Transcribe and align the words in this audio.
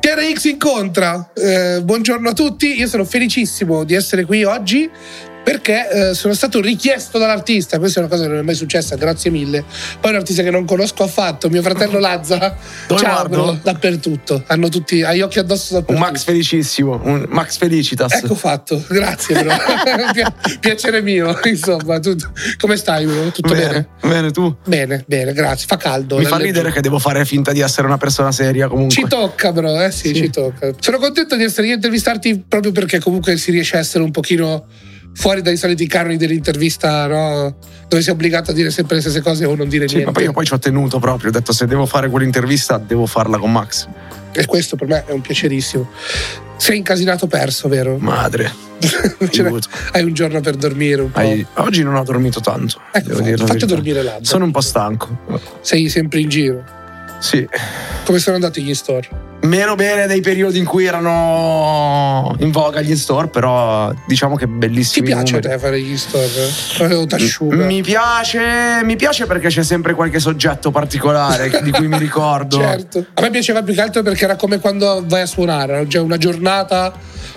TRX 0.00 0.44
incontra. 0.44 1.30
Eh, 1.34 1.80
buongiorno 1.82 2.30
a 2.30 2.32
tutti, 2.32 2.78
io 2.78 2.86
sono 2.86 3.04
felicissimo 3.04 3.84
di 3.84 3.94
essere 3.94 4.24
qui 4.24 4.44
oggi 4.44 4.90
perché 5.48 6.10
eh, 6.10 6.14
sono 6.14 6.34
stato 6.34 6.60
richiesto 6.60 7.16
dall'artista, 7.16 7.78
questa 7.78 8.00
è 8.00 8.02
una 8.02 8.10
cosa 8.12 8.24
che 8.24 8.28
non 8.28 8.38
è 8.40 8.42
mai 8.42 8.54
successa, 8.54 8.96
grazie 8.96 9.30
mille. 9.30 9.64
Poi 9.98 10.10
un 10.10 10.18
artista 10.18 10.42
che 10.42 10.50
non 10.50 10.66
conosco 10.66 11.04
affatto, 11.04 11.48
mio 11.48 11.62
fratello 11.62 11.98
Lazza, 11.98 12.54
Dove 12.86 13.00
ciao, 13.00 13.26
guardo? 13.26 13.58
dappertutto, 13.62 14.42
hanno 14.48 14.68
tutti 14.68 15.02
agli 15.02 15.22
occhi 15.22 15.38
addosso 15.38 15.72
Un 15.76 15.80
dappertutto. 15.80 16.06
Max 16.06 16.24
felicissimo, 16.24 17.00
un 17.02 17.24
Max 17.30 17.56
Felicitas. 17.56 18.12
Ecco 18.12 18.34
fatto, 18.34 18.84
grazie. 18.90 19.36
Pi- 20.12 20.58
Piacere 20.60 21.00
mio, 21.00 21.34
insomma, 21.44 21.98
tu- 21.98 22.14
come 22.58 22.76
stai 22.76 23.06
bro? 23.06 23.30
Tutto 23.30 23.54
bene? 23.54 23.88
bene, 24.02 24.14
bene, 24.14 24.30
tu. 24.30 24.54
Bene, 24.66 25.02
bene, 25.06 25.32
grazie. 25.32 25.66
Fa 25.66 25.78
caldo. 25.78 26.18
Mi 26.18 26.26
fa 26.26 26.36
Nelle- 26.36 26.48
ridere 26.48 26.72
che 26.72 26.82
devo 26.82 26.98
fare 26.98 27.24
finta 27.24 27.52
di 27.52 27.60
essere 27.60 27.86
una 27.86 27.96
persona 27.96 28.32
seria 28.32 28.68
comunque. 28.68 28.94
Ci 28.94 29.06
tocca, 29.08 29.50
bro, 29.52 29.80
eh 29.80 29.90
sì, 29.92 30.08
Sì. 30.08 30.14
ci 30.14 30.30
tocca. 30.30 30.72
Sono 30.78 30.98
contento 30.98 31.36
di 31.36 31.44
essere 31.44 31.70
a 31.70 31.74
intervistarti 31.74 32.44
proprio 32.46 32.70
perché 32.72 32.98
comunque 33.00 33.38
si 33.38 33.50
riesce 33.50 33.76
a 33.76 33.78
essere 33.80 34.04
un 34.04 34.10
pochino 34.10 34.66
fuori 35.14 35.42
dai 35.42 35.56
soliti 35.56 35.86
canoni 35.86 36.16
dell'intervista, 36.16 37.06
no? 37.06 37.56
Dove 37.88 38.02
sei 38.02 38.12
obbligato 38.12 38.50
a 38.50 38.54
dire 38.54 38.70
sempre 38.70 38.96
le 38.96 39.00
stesse 39.00 39.20
cose 39.20 39.44
o 39.44 39.54
non 39.54 39.68
dire 39.68 39.88
Sì, 39.88 39.94
niente. 39.96 40.10
ma 40.10 40.16
poi 40.16 40.26
io 40.26 40.32
poi 40.32 40.44
ci 40.44 40.52
ho 40.54 40.58
tenuto 40.58 40.98
proprio, 40.98 41.30
ho 41.30 41.32
detto 41.32 41.52
se 41.52 41.66
devo 41.66 41.86
fare 41.86 42.08
quell'intervista 42.08 42.78
devo 42.78 43.06
farla 43.06 43.38
con 43.38 43.50
Max. 43.50 43.88
E 44.32 44.44
questo 44.44 44.76
per 44.76 44.86
me 44.86 45.04
è 45.06 45.12
un 45.12 45.20
piacerissimo. 45.20 45.88
Sei 46.56 46.76
incasinato 46.76 47.26
perso, 47.26 47.68
vero? 47.68 47.96
Madre, 47.98 48.52
hai 49.92 50.02
un 50.04 50.12
giorno 50.12 50.40
per 50.40 50.56
dormire 50.56 51.02
un 51.02 51.10
po'. 51.10 51.18
Hai- 51.18 51.44
oggi 51.54 51.82
non 51.82 51.94
ho 51.94 52.04
dormito 52.04 52.40
tanto. 52.40 52.80
Ecco, 52.92 53.14
devo 53.14 53.36
fatto, 53.38 53.46
faccio 53.46 53.66
dormire 53.66 54.02
là. 54.02 54.18
Sono 54.22 54.44
un 54.44 54.50
po' 54.50 54.60
stanco. 54.60 55.18
Sei 55.60 55.88
sempre 55.88 56.20
in 56.20 56.28
giro. 56.28 56.64
Sì. 57.20 57.46
Come 58.04 58.18
sono 58.18 58.36
andati 58.36 58.62
gli 58.62 58.74
store? 58.74 59.08
Meno 59.40 59.76
bene 59.76 60.06
dei 60.08 60.20
periodi 60.20 60.58
in 60.58 60.64
cui 60.64 60.84
erano 60.84 62.34
in 62.40 62.50
voga 62.50 62.80
gli 62.80 62.96
store, 62.96 63.28
però 63.28 63.92
diciamo 64.06 64.34
che 64.34 64.46
Ti 64.46 64.50
bellissimi 64.52 65.06
piace 65.06 65.36
a 65.36 65.40
numeri. 65.40 65.48
te 65.54 65.58
fare 65.58 65.80
gli 65.80 65.96
store? 65.96 67.56
Mi 67.66 67.80
piace, 67.82 68.80
mi 68.82 68.96
piace 68.96 69.26
perché 69.26 69.48
c'è 69.48 69.62
sempre 69.62 69.94
qualche 69.94 70.18
soggetto 70.18 70.70
particolare 70.72 71.50
di 71.62 71.70
cui 71.70 71.86
mi 71.86 71.98
ricordo. 71.98 72.58
Certo. 72.58 73.06
A 73.14 73.20
me 73.22 73.30
piaceva 73.30 73.62
più 73.62 73.74
che 73.74 73.80
altro 73.80 74.02
perché 74.02 74.24
era 74.24 74.34
come 74.36 74.58
quando 74.58 75.04
vai 75.06 75.22
a 75.22 75.26
suonare, 75.26 75.86
cioè 75.88 76.02
una 76.02 76.18
giornata 76.18 76.92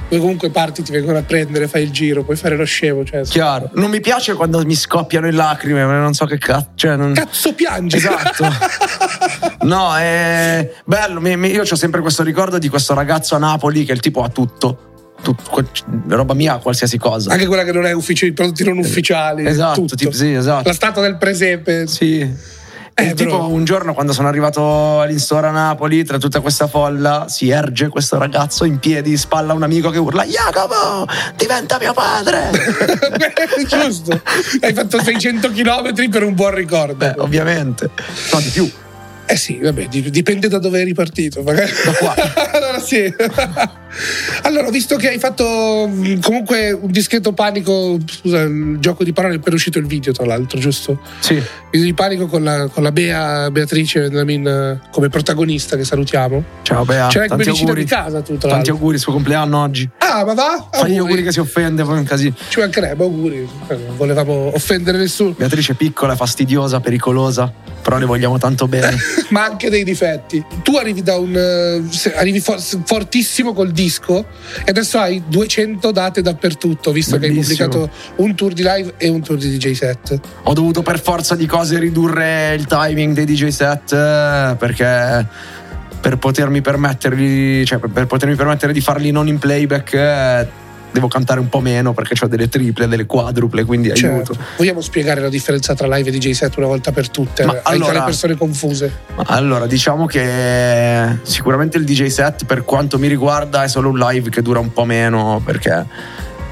dove 0.09 0.22
comunque 0.22 0.50
parti, 0.50 0.81
ti 0.84 0.91
vengono 0.91 1.19
a 1.19 1.22
prendere, 1.23 1.67
fai 1.69 1.84
il 1.84 1.91
giro, 1.91 2.23
puoi 2.23 2.35
fare 2.35 2.57
lo 2.57 2.66
scemo. 2.66 3.06
Cioè, 3.06 3.22
Chiaro. 3.22 3.69
Non 3.75 3.90
mi 3.90 4.01
piace 4.01 4.34
quando 4.34 4.61
mi 4.66 4.75
scoppiano 4.75 5.28
in 5.28 5.35
lacrime, 5.35 5.85
ma 5.85 6.00
non 6.00 6.13
so 6.13 6.25
che 6.25 6.38
cazzo. 6.38 6.69
Cioè, 6.75 6.95
non... 6.97 7.13
Cazzo 7.13 7.53
piangi! 7.53 7.95
Esatto. 7.97 8.45
No, 9.61 9.95
è 9.95 10.72
bello. 10.85 11.22
mi- 11.22 11.38
mi- 11.38 11.51
io 11.51 11.61
ho 11.61 11.75
sempre 11.75 11.91
questo 12.00 12.24
ricordo 12.24 12.57
di 12.57 12.69
questo 12.69 12.94
ragazzo 12.94 13.35
a 13.35 13.40
Napoli 13.40 13.84
che 13.84 13.91
il 13.91 14.00
tipo 14.00 14.24
ha 14.24 14.29
tutto. 14.29 14.85
Tut- 15.22 15.50
que- 15.50 15.68
roba 16.07 16.34
mia, 16.34 16.57
qualsiasi 16.57 16.97
cosa. 16.97 17.31
Anche 17.31 17.46
quella 17.46 17.63
che 17.63 17.72
non 17.74 17.85
è 17.85 17.91
ufficiale, 17.91 18.31
i 18.31 18.34
prodotti 18.34 18.63
non 18.63 18.78
ufficiali. 18.78 19.46
Esatto, 19.46 19.81
tutto. 19.81 19.96
tipo, 19.96 20.12
sì, 20.12 20.34
esatto. 20.34 20.68
La 20.68 20.74
statua 20.74 21.02
del 21.02 21.18
presepe. 21.18 21.85
Sì. 21.88 22.59
Eh, 22.94 23.13
tipo 23.13 23.47
un 23.47 23.63
giorno 23.63 23.94
quando 23.94 24.12
sono 24.13 24.28
arrivato 24.28 25.00
all'instore 25.00 25.47
a 25.47 25.52
Napoli, 25.52 26.03
tra 26.03 26.18
tutta 26.18 26.40
questa 26.41 26.68
folla, 26.68 27.25
si 27.29 27.50
erge 27.50 27.88
questo 27.88 28.18
ragazzo 28.18 28.66
in 28.66 28.79
piedi, 28.79 29.16
spalla 29.16 29.53
un 29.53 29.63
amico 29.63 29.90
che 29.91 29.97
urla 29.97 30.25
Jacopo, 30.25 31.08
diventa 31.35 31.78
mio 31.79 31.94
padre! 31.94 32.50
Giusto. 33.68 34.22
Hai 34.62 34.73
fatto 34.73 35.02
600 35.03 35.52
km 35.52 36.09
per 36.09 36.23
un 36.23 36.34
buon 36.35 36.53
ricordo. 36.53 36.94
Beh, 36.96 37.16
ovviamente. 37.18 37.90
No, 38.34 38.40
di 38.40 38.50
più. 38.50 38.69
Eh 39.31 39.37
sì, 39.37 39.59
vabbè, 39.61 39.87
dip- 39.87 40.09
dipende 40.09 40.49
da 40.49 40.59
dove 40.59 40.81
è 40.81 40.83
ripartito. 40.83 41.41
Magari. 41.41 41.71
Da 41.85 41.93
qua. 41.93 42.13
allora, 42.89 43.71
sì. 43.93 44.39
allora, 44.43 44.69
visto 44.69 44.95
che 44.95 45.09
hai 45.09 45.19
fatto 45.19 45.87
mh, 45.87 46.19
comunque 46.21 46.71
un 46.71 46.91
discreto 46.91 47.33
panico, 47.33 47.97
scusa, 48.05 48.41
il 48.41 48.77
gioco 48.79 49.03
di 49.03 49.13
parole 49.13 49.35
è 49.35 49.37
appena 49.37 49.55
uscito 49.55 49.79
il 49.79 49.85
video, 49.85 50.11
tra 50.13 50.25
l'altro, 50.25 50.59
giusto? 50.59 50.99
Sì. 51.19 51.41
Video 51.71 51.85
di 51.87 51.93
panico 51.93 52.27
con 52.27 52.43
la, 52.43 52.67
con 52.67 52.83
la 52.83 52.91
Bea 52.91 53.49
Beatrice 53.51 54.01
Benjamin 54.01 54.47
eh, 54.47 54.79
come 54.91 55.09
protagonista, 55.09 55.75
che 55.77 55.83
salutiamo. 55.85 56.43
Ciao 56.63 56.83
Bea, 56.85 57.07
C'era 57.07 57.27
come 57.27 57.43
auguri. 57.43 57.83
di 57.83 57.89
casa 57.89 58.21
tu, 58.21 58.37
tra 58.37 58.49
Tanti 58.49 58.55
l'altro. 58.55 58.73
auguri, 58.73 58.97
suo 58.97 59.11
compleanno 59.13 59.61
oggi. 59.61 59.89
Ah, 59.99 60.25
ma 60.25 60.33
va? 60.33 60.67
Fai 60.71 60.91
gli 60.91 60.97
auguri 60.97 61.23
che 61.23 61.31
si 61.31 61.39
offende, 61.39 61.83
poi 61.83 61.97
un 61.99 62.03
casino. 62.03 62.35
Ci 62.49 62.59
mancherebbe, 62.59 63.03
auguri. 63.03 63.47
Eh, 63.67 63.75
Non 63.75 63.95
volevamo 63.97 64.51
offendere 64.53 64.97
nessuno, 64.97 65.33
Beatrice 65.37 65.71
è 65.73 65.75
piccola, 65.75 66.15
fastidiosa, 66.15 66.79
pericolosa, 66.81 67.51
però 67.81 67.97
le 67.97 68.05
vogliamo 68.05 68.37
tanto 68.37 68.67
bene. 68.67 68.95
ma 69.29 69.45
anche 69.45 69.69
dei 69.69 69.83
difetti. 69.85 70.43
Tu 70.63 70.75
arrivi 70.75 71.01
da 71.03 71.15
un. 71.17 71.33
eh, 71.35 72.11
arrivi 72.17 72.39
for- 72.41 72.59
fortissimo 72.83 73.53
col 73.53 73.71
disco 73.71 74.25
e 74.63 74.69
adesso 74.69 74.97
hai 74.99 75.23
200 75.27 75.91
date 75.91 76.21
dappertutto, 76.21 76.91
visto 76.91 77.17
che 77.17 77.25
hai 77.25 77.31
Bellissimo. 77.33 77.67
pubblicato 77.67 77.95
un 78.17 78.35
tour 78.35 78.53
di 78.53 78.63
live 78.63 78.93
e 78.97 79.07
un 79.09 79.21
tour 79.21 79.37
di 79.37 79.57
DJ 79.57 79.71
set. 79.73 80.19
Ho 80.43 80.53
dovuto 80.53 80.81
per 80.81 80.99
forza 80.99 81.35
di 81.35 81.45
cose 81.45 81.79
ridurre 81.79 82.53
il 82.53 82.65
timing 82.65 83.13
dei 83.13 83.25
DJ 83.25 83.47
set 83.47 83.93
eh, 83.93 84.55
perché 84.57 85.28
per 86.01 86.17
potermi 86.17 86.61
permetterli, 86.61 87.66
cioè 87.66 87.78
per- 87.78 87.90
per 87.91 88.07
potermi 88.07 88.35
permettere 88.35 88.73
di 88.73 88.81
farli 88.81 89.11
non 89.11 89.28
in 89.28 89.37
playback 89.37 89.93
eh, 89.93 90.47
devo 90.91 91.08
cantare 91.08 91.40
un 91.40 91.49
po' 91.49 91.59
meno 91.59 91.93
perché 91.93 92.16
ho 92.23 92.28
delle 92.28 92.49
triple, 92.49 92.88
delle 92.88 93.05
quadruple, 93.05 93.64
quindi 93.66 93.91
aiuto. 93.91 94.34
Certo. 94.34 94.38
Vogliamo 94.58 94.82
spiegare 94.82 95.22
la 95.22 95.29
differenza 95.29 95.73
tra 95.73 95.88
live 95.88 96.09
e 96.09 96.11
DJ 96.11 96.32
set 96.32 96.55
una 96.58 96.67
volta 96.67 96.91
per 96.91 97.09
tutte? 97.09 97.46
Ma 97.46 97.59
allora- 97.64 97.91
alle 97.91 98.03
persone 98.03 98.35
confuse. 98.35 98.91
Allora, 99.26 99.67
diciamo 99.67 100.05
che 100.05 101.17
sicuramente 101.23 101.78
il 101.78 101.85
DJ 101.85 102.08
set 102.08 102.46
per 102.46 102.64
quanto 102.64 102.99
mi 102.99 103.08
riguarda 103.08 103.64
è 103.64 103.67
solo 103.67 103.90
un 103.90 103.97
live 103.97 104.29
che 104.29 104.41
dura 104.41 104.59
un 104.59 104.72
po' 104.73 104.85
meno 104.85 105.41
perché 105.43 105.85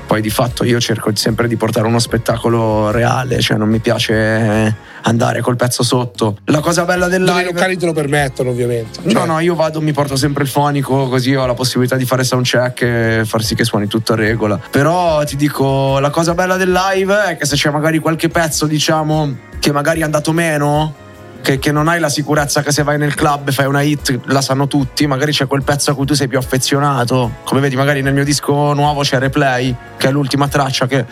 poi 0.09 0.21
di 0.21 0.31
fatto 0.31 0.63
io 0.63 0.79
cerco 0.79 1.11
sempre 1.13 1.47
di 1.47 1.55
portare 1.55 1.85
uno 1.85 1.99
spettacolo 1.99 2.89
reale, 2.89 3.39
cioè 3.41 3.57
non 3.57 3.69
mi 3.69 3.77
piace 3.77 4.75
andare 5.03 5.39
col 5.41 5.55
pezzo 5.55 5.83
sotto. 5.83 6.37
La 6.45 6.61
cosa 6.61 6.83
bella 6.83 7.07
del 7.07 7.23
Dove 7.23 7.41
i 7.41 7.43
live 7.43 7.53
locali 7.53 7.77
te 7.77 7.85
lo 7.85 7.93
permettono, 7.93 8.49
ovviamente. 8.49 9.01
No, 9.03 9.11
Cioè, 9.11 9.25
no, 9.27 9.39
io 9.39 9.53
vado, 9.53 9.79
mi 9.81 9.91
porto 9.91 10.15
sempre 10.15 10.41
il 10.45 10.49
fonico, 10.49 11.07
così 11.09 11.35
ho 11.35 11.45
la 11.45 11.53
possibilità 11.53 11.95
di 11.95 12.05
fare 12.05 12.23
soundcheck 12.23 12.81
e 12.81 13.21
far 13.23 13.43
sì 13.43 13.53
che 13.53 13.63
suoni 13.63 13.85
tutto 13.85 14.13
a 14.13 14.15
regola. 14.15 14.59
Però 14.71 15.23
ti 15.25 15.35
dico, 15.35 15.99
la 15.99 16.09
cosa 16.09 16.33
bella 16.33 16.57
del 16.57 16.71
live 16.71 17.25
è 17.25 17.37
che 17.37 17.45
se 17.45 17.55
c'è 17.55 17.69
magari 17.69 17.99
qualche 17.99 18.29
pezzo, 18.29 18.65
diciamo, 18.65 19.37
che 19.59 19.71
magari 19.71 19.99
è 19.99 20.03
andato 20.05 20.33
meno, 20.33 20.91
che, 21.41 21.59
che, 21.59 21.71
non 21.71 21.87
hai 21.87 21.99
la 21.99 22.09
sicurezza 22.09 22.61
che 22.61 22.71
se 22.71 22.83
vai 22.83 22.97
nel 22.97 23.15
club 23.15 23.51
fai 23.51 23.65
una 23.65 23.81
hit 23.81 24.19
la 24.25 24.41
sanno 24.41 24.67
tutti, 24.67 25.07
magari 25.07 25.31
c'è 25.31 25.47
quel 25.47 25.63
pezzo 25.63 25.91
a 25.91 25.95
cui 25.95 26.05
tu 26.05 26.13
sei 26.13 26.27
più 26.27 26.37
affezionato. 26.37 27.37
Come 27.43 27.61
vedi, 27.61 27.75
magari 27.75 28.01
nel 28.01 28.13
mio 28.13 28.23
disco 28.23 28.73
nuovo 28.73 29.01
c'è 29.01 29.19
Replay, 29.19 29.75
che 29.97 30.07
è 30.07 30.11
l'ultima 30.11 30.47
traccia 30.47 30.87
che 30.87 31.05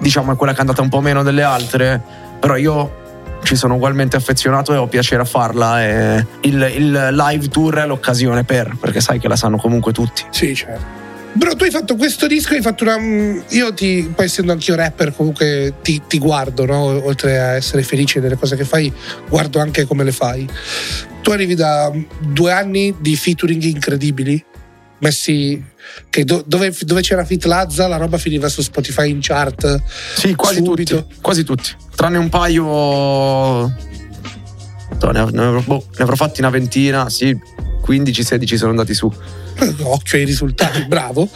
diciamo 0.00 0.32
è 0.32 0.36
quella 0.36 0.52
che 0.52 0.58
è 0.58 0.60
andata 0.62 0.82
un 0.82 0.88
po' 0.88 1.00
meno 1.00 1.22
delle 1.22 1.42
altre, 1.42 2.00
però 2.40 2.56
io 2.56 3.00
ci 3.42 3.56
sono 3.56 3.74
ugualmente 3.74 4.16
affezionato 4.16 4.72
e 4.72 4.76
ho 4.76 4.86
piacere 4.86 5.22
a 5.22 5.24
farla 5.24 5.82
e 5.82 6.26
il, 6.42 6.72
il 6.76 7.08
live 7.12 7.48
tour 7.48 7.76
è 7.76 7.86
l'occasione 7.86 8.44
per, 8.44 8.76
perché 8.78 9.00
sai 9.00 9.18
che 9.18 9.28
la 9.28 9.36
sanno 9.36 9.56
comunque 9.56 9.92
tutti. 9.92 10.24
Sì, 10.30 10.54
certo. 10.54 11.00
Bro, 11.34 11.56
tu 11.56 11.64
hai 11.64 11.70
fatto 11.70 11.96
questo 11.96 12.26
disco, 12.26 12.54
hai 12.54 12.60
fatto 12.60 12.84
una. 12.84 12.98
Mm, 12.98 13.40
io 13.50 13.72
ti, 13.72 14.10
poi 14.14 14.26
essendo 14.26 14.52
anch'io 14.52 14.74
rapper, 14.74 15.14
comunque 15.14 15.74
ti, 15.82 16.02
ti 16.06 16.18
guardo, 16.18 16.66
no? 16.66 17.04
Oltre 17.04 17.40
a 17.40 17.54
essere 17.54 17.82
felice 17.82 18.20
delle 18.20 18.36
cose 18.36 18.56
che 18.56 18.64
fai, 18.64 18.92
guardo 19.28 19.58
anche 19.58 19.86
come 19.86 20.04
le 20.04 20.12
fai. 20.12 20.46
Tu 21.22 21.30
arrivi 21.30 21.54
da 21.54 21.90
due 22.20 22.52
anni 22.52 22.94
di 23.00 23.16
featuring 23.16 23.62
incredibili, 23.62 24.44
messi 24.98 25.62
do, 26.24 26.44
dove, 26.46 26.74
dove, 26.80 27.00
c'era 27.00 27.24
Fit 27.24 27.44
Lazza 27.44 27.86
la 27.86 27.96
roba 27.96 28.18
finiva 28.18 28.48
su 28.48 28.62
Spotify 28.62 29.10
in 29.10 29.18
chart 29.20 29.82
sì 30.16 30.34
quasi 30.34 30.62
subito. 30.64 30.96
tutti 30.96 31.14
quasi 31.20 31.44
tutti 31.44 31.70
tranne 31.94 32.18
un 32.18 32.28
paio 32.28 33.66
ne, 33.66 35.18
avrò, 35.18 35.60
boh, 35.60 35.84
ne 35.96 36.02
avrò 36.02 36.14
fatti 36.14 36.40
una 36.40 36.50
ventina 36.50 37.08
sì 37.10 37.36
15-16 37.84 38.54
sono 38.54 38.70
andati 38.70 38.94
su 38.94 39.12
occhio 39.82 40.18
ai 40.18 40.24
risultati, 40.24 40.84
bravo. 40.88 41.28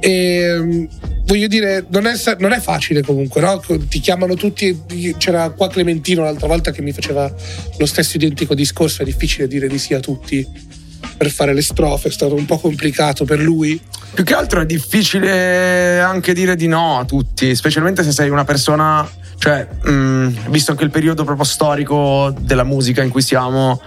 E, 0.00 0.10
ehm, 0.10 0.88
voglio 1.26 1.46
dire, 1.46 1.84
non 1.88 2.06
è, 2.06 2.14
non 2.38 2.52
è 2.52 2.60
facile 2.60 3.02
comunque, 3.02 3.40
no? 3.40 3.60
Ti 3.88 4.00
chiamano 4.00 4.34
tutti. 4.34 5.14
C'era 5.18 5.50
qua 5.50 5.68
Clementino 5.68 6.22
l'altra 6.22 6.46
volta 6.46 6.70
che 6.70 6.82
mi 6.82 6.92
faceva 6.92 7.32
lo 7.78 7.86
stesso 7.86 8.16
identico 8.16 8.54
discorso. 8.54 9.02
È 9.02 9.04
difficile 9.04 9.48
dire 9.48 9.68
di 9.68 9.78
sì 9.78 9.94
a 9.94 10.00
tutti 10.00 10.72
per 11.16 11.30
fare 11.30 11.54
le 11.54 11.62
strofe, 11.62 12.08
è 12.08 12.10
stato 12.10 12.34
un 12.34 12.46
po' 12.46 12.58
complicato 12.58 13.24
per 13.24 13.40
lui. 13.40 13.80
Più 14.12 14.24
che 14.24 14.34
altro 14.34 14.60
è 14.60 14.66
difficile 14.66 16.00
anche 16.00 16.32
dire 16.32 16.56
di 16.56 16.66
no 16.66 16.98
a 16.98 17.04
tutti, 17.04 17.54
specialmente 17.54 18.02
se 18.02 18.12
sei 18.12 18.30
una 18.30 18.44
persona, 18.44 19.08
cioè, 19.38 19.66
mh, 19.82 19.90
mm, 19.90 20.28
visto 20.48 20.70
anche 20.70 20.84
il 20.84 20.90
periodo 20.90 21.24
proprio 21.24 21.44
storico 21.44 22.34
della 22.38 22.64
musica 22.64 23.02
in 23.02 23.10
cui 23.10 23.22
siamo 23.22 23.80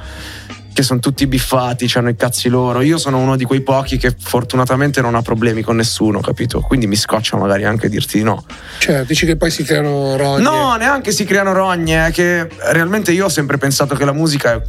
che 0.78 0.84
sono 0.84 1.00
tutti 1.00 1.26
biffati, 1.26 1.92
hanno 1.96 2.10
i 2.10 2.16
cazzi 2.16 2.50
loro. 2.50 2.82
Io 2.82 3.00
sono 3.00 3.18
uno 3.18 3.36
di 3.36 3.46
quei 3.46 3.62
pochi 3.62 3.98
che 3.98 4.16
fortunatamente 4.16 5.02
non 5.02 5.16
ha 5.16 5.24
problemi 5.24 5.64
con 5.64 5.76
nessuno, 5.76 6.20
capito? 6.20 6.62
Quindi 6.62 6.86
mi 6.86 6.96
scoccia 6.96 7.36
magari 7.36 7.64
anche 7.64 7.90
dirti 7.90 8.20
di 8.20 8.24
no. 8.24 8.46
Cioè, 8.78 9.04
dici 9.04 9.26
che 9.26 9.38
poi 9.38 9.50
si 9.50 9.64
creano 9.64 10.16
rogne? 10.16 10.44
No, 10.44 10.76
neanche 10.76 11.12
si 11.12 11.26
creano 11.26 11.52
rogne, 11.52 12.06
è 12.06 12.12
che 12.12 12.48
realmente 12.72 13.12
io 13.12 13.26
ho 13.26 13.30
sempre 13.30 13.58
pensato 13.58 13.96
che 13.96 14.06
la 14.06 14.12
musica 14.12 14.54
è 14.54 14.62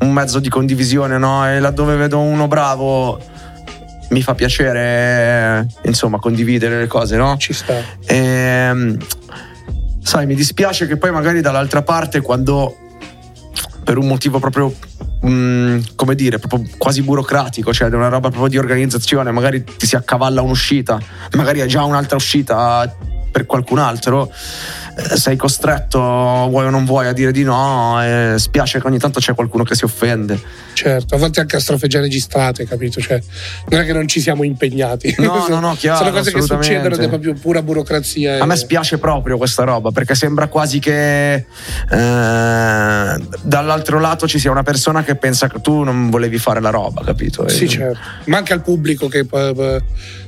un 0.00 0.12
mezzo 0.14 0.38
di 0.38 0.48
condivisione, 0.48 1.18
no? 1.18 1.46
E 1.46 1.60
laddove 1.60 1.96
vedo 1.96 2.20
uno 2.20 2.48
bravo 2.48 3.20
mi 4.08 4.22
fa 4.22 4.34
piacere, 4.34 5.66
insomma, 5.82 6.18
condividere 6.18 6.78
le 6.78 6.86
cose, 6.86 7.18
no? 7.18 7.36
Ci 7.36 7.52
sta. 7.52 7.74
E, 8.06 8.16
ehm, 8.16 8.96
sai, 10.02 10.24
mi 10.24 10.34
dispiace 10.34 10.86
che 10.86 10.96
poi 10.96 11.10
magari 11.10 11.42
dall'altra 11.42 11.82
parte 11.82 12.22
quando 12.22 12.87
per 13.88 13.96
un 13.96 14.06
motivo 14.06 14.38
proprio 14.38 14.70
Mm, 15.26 15.80
come 15.96 16.14
dire, 16.14 16.38
proprio 16.38 16.64
quasi 16.78 17.02
burocratico, 17.02 17.72
cioè 17.72 17.88
una 17.88 18.06
roba 18.06 18.28
proprio 18.28 18.48
di 18.48 18.56
organizzazione, 18.56 19.32
magari 19.32 19.64
ti 19.64 19.84
si 19.84 19.96
accavalla 19.96 20.42
un'uscita, 20.42 21.00
magari 21.32 21.60
hai 21.60 21.66
già 21.66 21.82
un'altra 21.82 22.14
uscita 22.14 22.88
per 23.30 23.44
qualcun 23.44 23.78
altro 23.78 24.30
sei 25.14 25.36
costretto, 25.36 25.98
vuoi 25.98 26.66
o 26.66 26.70
non 26.70 26.84
vuoi, 26.84 27.06
a 27.06 27.12
dire 27.12 27.32
di 27.32 27.44
no. 27.44 28.02
E 28.02 28.34
spiace 28.38 28.80
che 28.80 28.86
ogni 28.86 28.98
tanto 28.98 29.20
c'è 29.20 29.34
qualcuno 29.34 29.64
che 29.64 29.74
si 29.74 29.84
offende. 29.84 30.40
Certo, 30.72 31.14
a 31.14 31.18
volte 31.18 31.40
anche 31.40 31.56
a 31.56 31.60
strofe 31.60 31.88
già 31.88 32.00
registrate, 32.00 32.66
capito? 32.66 33.00
Cioè, 33.00 33.20
non 33.68 33.80
è 33.80 33.84
che 33.84 33.92
non 33.92 34.06
ci 34.06 34.20
siamo 34.20 34.44
impegnati. 34.44 35.14
No, 35.18 35.46
no, 35.48 35.60
no, 35.60 35.74
chiaro. 35.78 35.98
Sono 35.98 36.10
cose 36.10 36.32
che 36.32 36.42
succedono 36.42 36.94
ed 36.94 37.00
è 37.02 37.08
proprio 37.08 37.34
pura 37.34 37.62
burocrazia. 37.62 38.36
E... 38.36 38.40
A 38.40 38.46
me 38.46 38.56
spiace 38.56 38.98
proprio 38.98 39.36
questa 39.36 39.64
roba, 39.64 39.90
perché 39.90 40.14
sembra 40.14 40.48
quasi 40.48 40.78
che 40.78 41.34
eh, 41.34 41.44
dall'altro 43.42 43.98
lato 44.00 44.28
ci 44.28 44.38
sia 44.38 44.50
una 44.50 44.62
persona 44.62 45.02
che 45.02 45.14
pensa 45.16 45.48
che 45.48 45.60
tu 45.60 45.82
non 45.82 46.10
volevi 46.10 46.38
fare 46.38 46.60
la 46.60 46.70
roba, 46.70 47.02
capito? 47.04 47.48
Sì, 47.48 47.64
e... 47.64 47.68
certo. 47.68 47.98
Ma 48.24 48.36
anche 48.36 48.52
al 48.52 48.62
pubblico 48.62 49.08
che 49.08 49.24
poi, 49.24 49.52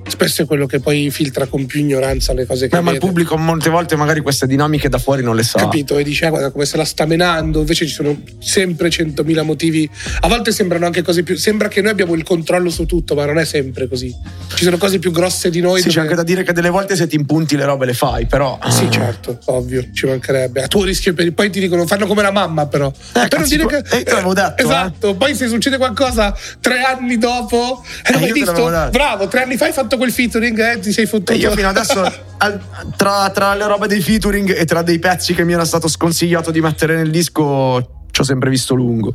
spesso 0.09 0.43
è 0.43 0.47
quello 0.47 0.67
che 0.67 0.81
poi 0.81 1.11
filtra 1.11 1.47
con 1.47 1.67
più 1.67 1.81
ignoranza 1.81 2.33
le 2.33 2.47
cose 2.47 2.69
che 2.69 2.77
Beh, 2.77 2.83
ma 2.83 2.91
il 2.91 2.99
pubblico 2.99 3.37
molte 3.37 3.71
volte 3.71 3.97
magari 3.97 4.21
queste 4.21 4.47
dinamiche 4.47 4.89
da 4.89 4.99
fuori 4.99 5.23
non 5.23 5.37
le 5.37 5.43
sa. 5.43 5.59
Capito? 5.59 5.99
E 5.99 6.03
dice, 6.03 6.27
ah, 6.27 6.31
guarda 6.31 6.51
come 6.51 6.65
se 6.65 6.77
la 6.77 6.85
sta 6.85 7.07
menando, 7.07 7.61
invece 7.61 7.87
ci 7.87 7.93
sono 7.93 8.21
sempre 8.39 8.91
centomila 8.91 9.43
motivi. 9.43 9.89
A 10.21 10.29
volte 10.29 10.53
sembrano 10.53 10.87
anche 10.87 11.03
cose 11.03 11.23
più. 11.23 11.37
Sembra 11.37 11.69
che 11.69 11.81
noi 11.81 11.91
abbiamo 11.91 12.15
il 12.15 12.23
controllo 12.23 12.71
su 12.71 12.87
tutto, 12.87 13.15
ma 13.15 13.25
non 13.25 13.39
è 13.39 13.45
sempre 13.45 13.89
così. 13.89 14.15
Ci 14.55 14.65
sono 14.65 14.77
cose 14.77 14.99
più 14.99 15.11
grosse 15.11 15.51
di 15.51 15.61
noi. 15.61 15.81
Sì, 15.81 15.89
dove... 15.89 15.95
c'è 15.95 16.01
anche 16.01 16.15
da 16.15 16.23
dire 16.23 16.43
che 16.43 16.53
delle 16.53 16.71
volte 16.71 16.97
se 16.97 17.07
ti 17.07 17.17
impunti 17.17 17.57
le 17.57 17.65
robe 17.65 17.87
le 17.87 17.95
fai, 17.95 18.27
però. 18.27 18.59
Sì, 18.69 18.91
certo, 18.91 19.39
ovvio, 19.47 19.87
ci 19.93 20.07
mancherebbe. 20.07 20.63
A 20.63 20.69
tuo 20.69 20.85
rischio 20.85 21.15
poi 21.15 21.51
ti 21.51 21.61
dicono 21.61 21.87
fanno 21.87 22.07
come 22.07 22.23
la 22.23 22.33
mamma, 22.33 22.67
però. 22.67 22.93
Eh, 23.15 23.29
per 23.29 23.47
dire 23.47 23.67
che. 23.67 23.77
Eh, 23.79 24.03
te 24.03 24.11
l'avevo 24.11 24.35
detto. 24.35 24.63
Eh. 24.63 24.65
Esatto, 24.65 25.11
eh. 25.11 25.15
poi 25.15 25.35
se 25.35 25.49
succede 25.49 25.77
qualcosa 25.77 26.37
tre 26.61 26.83
anni 26.83 27.19
dopo. 27.19 27.83
Eh, 28.05 28.13
eh 28.13 28.25
hai 28.25 28.33
visto? 28.33 28.89
Bravo, 28.91 29.29
tre 29.29 29.43
anni 29.43 29.57
fa 29.57 29.67
hai 29.67 29.73
fatto 29.73 29.90
quel 29.97 30.13
featuring, 30.13 30.59
eh, 30.59 30.79
ti 30.79 30.93
sei 30.93 31.07
fottuto. 31.07 31.33
E 31.33 31.37
io 31.37 31.51
fino 31.53 31.69
adesso, 31.69 32.03
tra, 32.97 33.31
tra 33.31 33.55
le 33.55 33.67
robe 33.67 33.87
dei 33.87 34.01
featuring 34.01 34.55
e 34.57 34.65
tra 34.65 34.83
dei 34.83 34.99
pezzi 34.99 35.35
che 35.35 35.45
mi 35.45 35.53
era 35.53 35.65
stato 35.65 35.89
sconsigliato 35.89 36.51
di 36.51 36.61
mettere 36.61 36.97
nel 36.97 37.11
disco, 37.11 38.05
ci 38.11 38.21
ho 38.21 38.25
sempre 38.25 38.51
visto 38.51 38.75
lungo. 38.75 39.15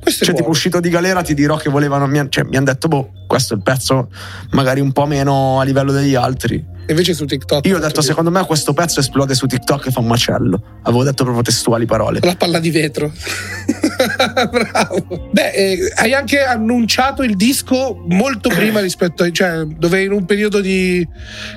Questo 0.00 0.26
cioè, 0.26 0.34
tipo 0.34 0.50
uscito 0.50 0.80
di 0.80 0.90
galera, 0.90 1.22
ti 1.22 1.32
dirò 1.32 1.56
che 1.56 1.70
volevano. 1.70 2.06
Mi, 2.06 2.26
cioè, 2.28 2.44
mi 2.44 2.56
hanno 2.56 2.66
detto, 2.66 2.88
boh, 2.88 3.10
questo 3.26 3.54
è 3.54 3.56
il 3.56 3.62
pezzo 3.62 4.10
magari 4.50 4.80
un 4.80 4.92
po' 4.92 5.06
meno 5.06 5.60
a 5.60 5.64
livello 5.64 5.92
degli 5.92 6.14
altri. 6.14 6.72
Invece 6.86 7.14
su 7.14 7.24
TikTok. 7.24 7.66
Io 7.66 7.76
ho 7.76 7.80
detto, 7.80 8.02
secondo 8.02 8.30
me 8.30 8.44
questo 8.44 8.72
pezzo 8.72 9.00
esplode 9.00 9.34
su 9.34 9.46
TikTok 9.46 9.86
e 9.86 9.90
fa 9.90 10.00
un 10.00 10.06
macello. 10.06 10.78
Avevo 10.82 11.04
detto 11.04 11.24
proprio 11.24 11.42
testuali 11.42 11.86
parole. 11.86 12.20
La 12.22 12.36
palla 12.36 12.58
di 12.58 12.70
vetro. 12.70 13.12
Bravo. 14.50 15.28
Beh, 15.32 15.50
eh, 15.50 15.92
hai 15.96 16.12
anche 16.12 16.42
annunciato 16.42 17.22
il 17.22 17.36
disco 17.36 18.04
molto 18.06 18.48
prima 18.48 18.80
rispetto 18.80 19.22
a. 19.22 19.30
cioè, 19.30 19.64
dove 19.64 20.02
in 20.02 20.12
un 20.12 20.24
periodo 20.26 20.60
di. 20.60 21.06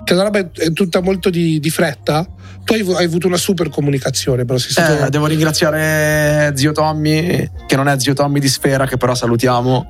che 0.03 0.13
la 0.13 0.23
roba 0.23 0.39
è 0.39 0.71
tutta 0.71 1.01
molto 1.01 1.29
di, 1.29 1.59
di 1.59 1.69
fretta. 1.69 2.25
Tu 2.63 2.73
hai, 2.73 2.85
hai, 2.95 3.05
avuto 3.05 3.27
una 3.27 3.37
super 3.37 3.69
comunicazione, 3.69 4.43
però 4.43 4.57
sei 4.57 4.71
stato... 4.71 5.05
eh, 5.05 5.09
devo 5.09 5.25
ringraziare 5.25 6.51
zio 6.55 6.73
Tommy, 6.73 7.49
che 7.65 7.75
non 7.77 7.87
è 7.87 7.97
zio 7.97 8.13
Tommy 8.13 8.39
di 8.39 8.49
Sfera, 8.49 8.85
che 8.85 8.97
però 8.97 9.15
salutiamo. 9.15 9.85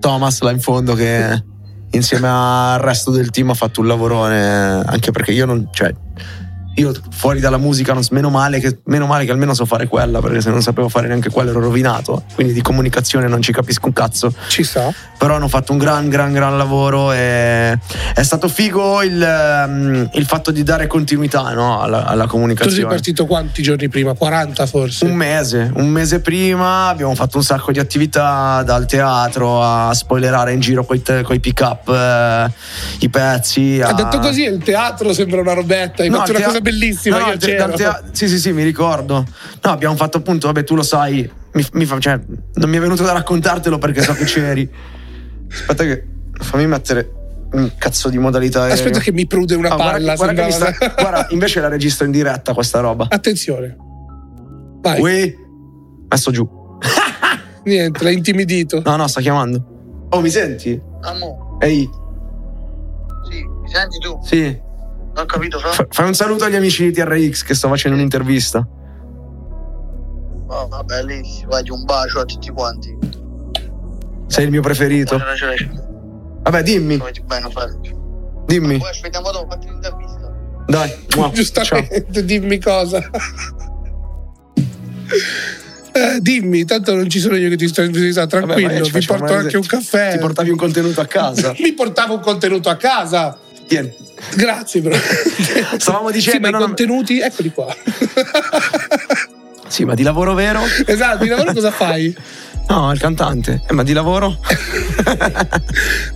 Thomas 0.00 0.40
là 0.40 0.50
in 0.50 0.60
fondo 0.60 0.94
che 0.94 1.42
insieme 1.90 2.28
al 2.28 2.78
resto 2.78 3.10
del 3.10 3.30
team 3.30 3.50
ha 3.50 3.54
fatto 3.54 3.80
un 3.80 3.86
lavorone 3.86 4.82
anche 4.84 5.10
perché 5.10 5.32
io 5.32 5.46
non 5.46 5.68
cioè 5.72 5.92
io 6.78 6.92
fuori 7.10 7.40
dalla 7.40 7.56
musica 7.56 7.92
non, 7.92 8.04
meno, 8.10 8.30
male 8.30 8.60
che, 8.60 8.78
meno 8.84 9.06
male 9.06 9.24
che 9.24 9.32
almeno 9.32 9.52
so 9.52 9.64
fare 9.64 9.88
quella 9.88 10.20
perché 10.20 10.40
se 10.40 10.50
non 10.50 10.62
sapevo 10.62 10.88
fare 10.88 11.08
neanche 11.08 11.28
quella 11.28 11.50
ero 11.50 11.60
rovinato. 11.60 12.22
Quindi 12.34 12.52
di 12.52 12.62
comunicazione 12.62 13.26
non 13.26 13.42
ci 13.42 13.52
capisco 13.52 13.86
un 13.86 13.92
cazzo. 13.92 14.32
Ci 14.46 14.62
sta. 14.62 14.92
Però 15.18 15.34
hanno 15.34 15.48
fatto 15.48 15.72
un 15.72 15.78
gran 15.78 16.08
gran 16.08 16.32
gran 16.32 16.56
lavoro 16.56 17.12
e 17.12 17.76
è 18.18 18.22
stato 18.24 18.48
figo 18.48 19.02
il, 19.02 19.22
ehm, 19.22 20.10
il 20.14 20.26
fatto 20.26 20.50
di 20.50 20.64
dare 20.64 20.88
continuità 20.88 21.52
no, 21.52 21.80
alla, 21.80 22.04
alla, 22.04 22.26
comunicazione 22.26 22.74
tu 22.74 22.80
sei 22.80 22.90
partito 22.90 23.26
quanti 23.26 23.62
giorni 23.62 23.88
prima? 23.88 24.14
40 24.14 24.66
forse? 24.66 25.04
un 25.04 25.14
mese 25.14 25.70
un 25.76 25.88
mese 25.88 26.20
prima 26.20 26.88
abbiamo 26.88 27.14
fatto 27.14 27.36
un 27.36 27.44
sacco 27.44 27.70
di 27.70 27.78
attività 27.78 28.64
dal 28.64 28.86
teatro 28.86 29.62
a 29.62 29.94
spoilerare 29.94 30.52
in 30.52 30.58
giro 30.58 30.84
con 30.84 30.96
i 30.96 31.40
pick 31.40 31.60
up 31.60 31.88
eh, 31.88 32.50
i 32.98 33.08
pezzi 33.08 33.80
a... 33.80 33.90
ha 33.90 33.92
detto 33.92 34.18
così 34.18 34.42
il 34.42 34.58
teatro 34.58 35.12
sembra 35.12 35.40
una 35.40 35.52
robetta 35.52 36.02
hai 36.02 36.08
no, 36.08 36.16
fatto 36.16 36.30
una 36.32 36.42
cosa 36.42 36.60
bellissima. 36.60 37.18
No, 37.18 37.26
io. 37.28 37.36
Te- 37.36 38.00
sì, 38.12 38.28
sì, 38.28 38.38
sì, 38.38 38.52
mi 38.52 38.62
ricordo. 38.62 39.24
No, 39.62 39.70
abbiamo 39.70 39.96
fatto 39.96 40.18
appunto, 40.18 40.46
vabbè, 40.46 40.64
tu 40.64 40.74
lo 40.74 40.82
sai. 40.82 41.28
Mi, 41.52 41.66
mi 41.72 41.84
fa, 41.84 41.98
cioè, 41.98 42.18
non 42.54 42.70
mi 42.70 42.76
è 42.76 42.80
venuto 42.80 43.02
da 43.02 43.12
raccontartelo 43.12 43.78
perché 43.78 44.02
so 44.02 44.12
che 44.14 44.24
c'eri. 44.24 44.68
Aspetta, 45.50 45.84
che 45.84 46.04
fammi 46.40 46.66
mettere 46.66 47.17
cazzo 47.76 48.08
di 48.08 48.18
modalità. 48.18 48.62
Aereo. 48.62 48.74
Aspetta, 48.74 49.00
che 49.00 49.12
mi 49.12 49.26
prude 49.26 49.54
una 49.54 49.70
ah, 49.70 49.76
palla. 49.76 50.14
Guarda, 50.14 50.46
guarda, 50.46 50.50
sta, 50.50 50.94
guarda, 50.94 51.26
invece 51.30 51.60
la 51.60 51.68
registro 51.68 52.04
in 52.04 52.12
diretta 52.12 52.52
questa 52.52 52.80
roba. 52.80 53.06
Attenzione. 53.08 53.76
Vai. 54.80 55.00
Ui, 55.00 55.36
messo 56.08 56.30
giù. 56.30 56.48
Niente, 57.64 58.04
l'ha 58.04 58.10
intimidito. 58.10 58.82
No, 58.84 58.96
no, 58.96 59.06
sta 59.06 59.20
chiamando. 59.20 60.06
Oh, 60.10 60.20
mi 60.20 60.30
senti? 60.30 60.80
Amo. 61.02 61.58
Ehi. 61.60 61.88
Sì, 63.30 63.42
mi 63.42 63.68
senti 63.68 63.98
tu? 63.98 64.18
Sì. 64.22 64.42
Non 64.42 65.24
ho 65.24 65.26
capito, 65.26 65.58
Fra. 65.58 65.86
Fai 65.90 66.06
un 66.06 66.14
saluto 66.14 66.44
agli 66.44 66.54
amici 66.54 66.84
di 66.84 66.92
TRX 66.92 67.42
che 67.42 67.54
sto 67.54 67.68
facendo 67.68 67.96
un'intervista. 67.96 68.66
Oh, 70.46 70.66
vabbè, 70.68 71.02
bellissimo. 71.02 71.50
Vai, 71.50 71.68
un 71.68 71.84
bacio 71.84 72.20
a 72.20 72.24
tutti 72.24 72.50
quanti. 72.50 72.96
Sei 74.28 74.44
il 74.44 74.50
mio 74.50 74.62
preferito. 74.62 75.18
Vabbè, 76.42 76.62
dimmi. 76.62 76.96
Bene, 76.96 77.48
dimmi. 78.46 78.72
Ma 78.74 78.78
poi 78.78 78.90
aspettiamo 78.90 79.30
dopo, 79.30 79.48
fatti 79.50 79.68
l'intervista. 79.68 80.32
Dai, 80.66 80.92
wow, 81.16 81.30
giustamente, 81.34 82.06
ciao. 82.12 82.22
dimmi 82.22 82.58
cosa. 82.58 83.02
Eh, 85.90 86.20
dimmi, 86.20 86.64
tanto 86.64 86.94
non 86.94 87.08
ci 87.08 87.18
sono 87.18 87.34
io 87.34 87.48
che 87.48 87.56
ti 87.56 87.66
sto 87.66 87.82
in 87.82 87.90
visita, 87.90 88.24
tranquillo, 88.26 88.68
Vabbè, 88.68 88.90
vi 88.90 89.04
porto 89.04 89.34
anche 89.34 89.56
un 89.56 89.66
caffè. 89.66 90.12
Ti 90.12 90.18
portavi 90.18 90.50
un 90.50 90.56
contenuto 90.56 91.00
a 91.00 91.06
casa. 91.06 91.52
Mi 91.58 91.72
portavo 91.72 92.14
un 92.14 92.20
contenuto 92.20 92.68
a 92.68 92.76
casa. 92.76 93.36
Tieni. 93.66 93.92
Grazie, 94.36 94.80
però. 94.80 94.96
Stavamo 95.76 96.08
Sì, 96.08 96.14
dicendo. 96.14 96.50
ma 96.50 96.56
i 96.56 96.60
contenuti, 96.60 97.18
eccoli 97.20 97.50
qua. 97.50 97.74
Sì, 99.66 99.84
ma 99.84 99.94
di 99.94 100.02
lavoro 100.02 100.34
vero? 100.34 100.60
esatto, 100.86 101.24
di 101.24 101.28
lavoro 101.30 101.52
cosa 101.52 101.70
fai? 101.70 102.14
No, 102.68 102.92
il 102.92 102.98
cantante. 103.00 103.62
Eh, 103.66 103.72
ma 103.72 103.82
di 103.82 103.92
lavoro? 103.94 104.38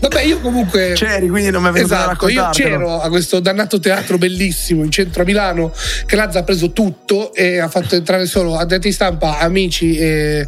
Vabbè, 0.00 0.22
io 0.22 0.38
comunque. 0.40 0.92
C'eri, 0.94 1.28
quindi 1.28 1.50
non 1.50 1.62
mi 1.62 1.68
è 1.68 1.72
venuto 1.72 1.94
Esatto, 1.94 2.28
io 2.28 2.48
c'ero 2.50 3.00
a 3.00 3.08
questo 3.08 3.40
dannato 3.40 3.78
teatro 3.80 4.18
bellissimo 4.18 4.82
in 4.84 4.90
centro 4.90 5.22
a 5.22 5.24
Milano 5.24 5.72
che 6.06 6.14
Lazza 6.16 6.40
ha 6.40 6.42
preso 6.42 6.72
tutto 6.72 7.32
e 7.34 7.58
ha 7.58 7.68
fatto 7.68 7.94
entrare 7.94 8.26
solo 8.26 8.56
addetti 8.56 8.88
di 8.88 8.94
stampa, 8.94 9.38
amici 9.38 9.96
e 9.96 10.46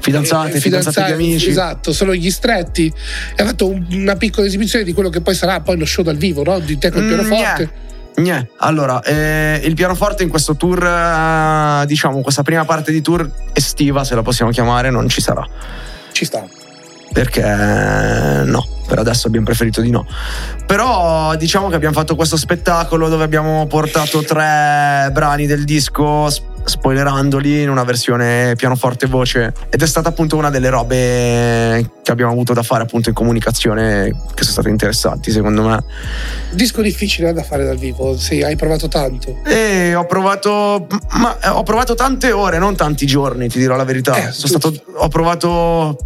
Fidanzate, 0.00 0.60
fidanzati 0.60 1.12
amici. 1.12 1.48
Esatto, 1.50 1.92
solo 1.92 2.14
gli 2.14 2.30
stretti. 2.30 2.92
E 3.36 3.42
ha 3.42 3.46
fatto 3.46 3.68
un- 3.68 3.84
una 3.90 4.14
piccola 4.16 4.46
esibizione 4.46 4.84
di 4.84 4.92
quello 4.92 5.08
che 5.10 5.20
poi 5.20 5.34
sarà 5.34 5.60
poi 5.60 5.76
lo 5.76 5.84
show 5.84 6.04
dal 6.04 6.16
vivo, 6.16 6.42
no? 6.44 6.58
Di 6.60 6.78
te 6.78 6.90
col 6.90 7.02
Mm, 7.02 7.08
pianoforte. 7.08 7.70
Gnè. 8.18 8.46
Allora, 8.58 9.00
eh, 9.02 9.60
il 9.64 9.74
pianoforte 9.74 10.22
in 10.22 10.28
questo 10.28 10.56
tour, 10.56 10.84
eh, 10.84 11.86
diciamo, 11.86 12.20
questa 12.20 12.42
prima 12.42 12.64
parte 12.64 12.90
di 12.92 13.00
tour 13.00 13.28
estiva, 13.52 14.04
se 14.04 14.14
la 14.14 14.22
possiamo 14.22 14.50
chiamare, 14.50 14.90
non 14.90 15.08
ci 15.08 15.20
sarà. 15.20 15.46
Ci 16.12 16.24
sta. 16.24 16.44
Perché 17.12 17.40
eh, 17.40 18.44
no, 18.44 18.66
per 18.86 18.98
adesso 18.98 19.28
abbiamo 19.28 19.46
preferito 19.46 19.80
di 19.80 19.90
no. 19.90 20.06
Però 20.66 21.34
diciamo 21.36 21.68
che 21.68 21.76
abbiamo 21.76 21.94
fatto 21.94 22.14
questo 22.16 22.36
spettacolo 22.36 23.08
dove 23.08 23.24
abbiamo 23.24 23.66
portato 23.66 24.22
tre 24.22 25.08
brani 25.12 25.46
del 25.46 25.64
disco, 25.64 26.28
spoilerandoli 26.68 27.62
in 27.62 27.70
una 27.70 27.84
versione 27.84 28.54
pianoforte 28.56 29.06
voce. 29.06 29.52
Ed 29.70 29.82
è 29.82 29.86
stata 29.86 30.10
appunto 30.10 30.36
una 30.36 30.50
delle 30.50 30.68
robe 30.68 31.90
che 32.02 32.12
abbiamo 32.12 32.32
avuto 32.32 32.52
da 32.52 32.62
fare 32.62 32.82
appunto 32.84 33.08
in 33.08 33.14
comunicazione 33.14 34.04
che 34.34 34.42
sono 34.42 34.52
state 34.52 34.68
interessanti 34.68 35.30
secondo 35.30 35.62
me. 35.66 35.82
Disco 36.50 36.82
difficile 36.82 37.32
da 37.32 37.42
fare 37.42 37.64
dal 37.64 37.76
vivo, 37.76 38.16
sì, 38.16 38.42
hai 38.42 38.56
provato 38.56 38.88
tanto. 38.88 39.38
E 39.44 39.94
ho 39.94 40.06
provato, 40.06 40.86
ma 41.14 41.38
eh, 41.40 41.48
ho 41.48 41.62
provato 41.62 41.94
tante 41.94 42.32
ore, 42.32 42.58
non 42.58 42.76
tanti 42.76 43.06
giorni, 43.06 43.48
ti 43.48 43.58
dirò 43.58 43.76
la 43.76 43.84
verità. 43.84 44.14
Eh, 44.16 44.32
Sono 44.32 44.58
stato, 44.58 44.72
ho 44.94 45.08
provato 45.08 45.96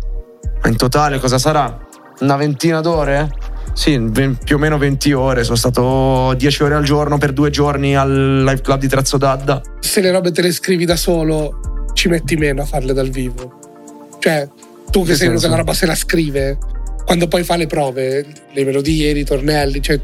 in 0.64 0.76
totale 0.76 1.18
cosa 1.18 1.38
sarà? 1.38 1.78
Una 2.20 2.36
ventina 2.36 2.80
d'ore? 2.80 3.50
Sì, 3.74 3.98
più 4.44 4.56
o 4.56 4.58
meno 4.58 4.78
20 4.78 5.12
ore. 5.12 5.44
Sono 5.44 5.56
stato 5.56 6.34
10 6.36 6.62
ore 6.62 6.74
al 6.74 6.84
giorno 6.84 7.18
per 7.18 7.32
due 7.32 7.50
giorni 7.50 7.96
al 7.96 8.42
live 8.44 8.60
club 8.60 8.78
di 8.78 8.88
Trezzo 8.88 9.16
d'Adda. 9.16 9.60
Se 9.80 10.00
le 10.00 10.10
robe 10.10 10.30
te 10.30 10.42
le 10.42 10.52
scrivi 10.52 10.84
da 10.84 10.96
solo, 10.96 11.86
ci 11.94 12.08
metti 12.08 12.36
meno 12.36 12.62
a 12.62 12.64
farle 12.66 12.92
dal 12.92 13.08
vivo. 13.08 13.58
Cioè, 14.18 14.48
tu 14.90 15.00
che 15.02 15.10
Che 15.12 15.16
sei 15.16 15.28
senso? 15.28 15.48
la 15.48 15.56
roba 15.56 15.72
se 15.72 15.86
la 15.86 15.94
scrive, 15.94 16.58
quando 17.04 17.26
poi 17.28 17.42
fa 17.44 17.56
le 17.56 17.66
prove, 17.66 18.24
le 18.52 18.64
melodie, 18.64 19.10
i 19.10 19.12
ritornelli, 19.14 19.80
cioè. 19.82 20.00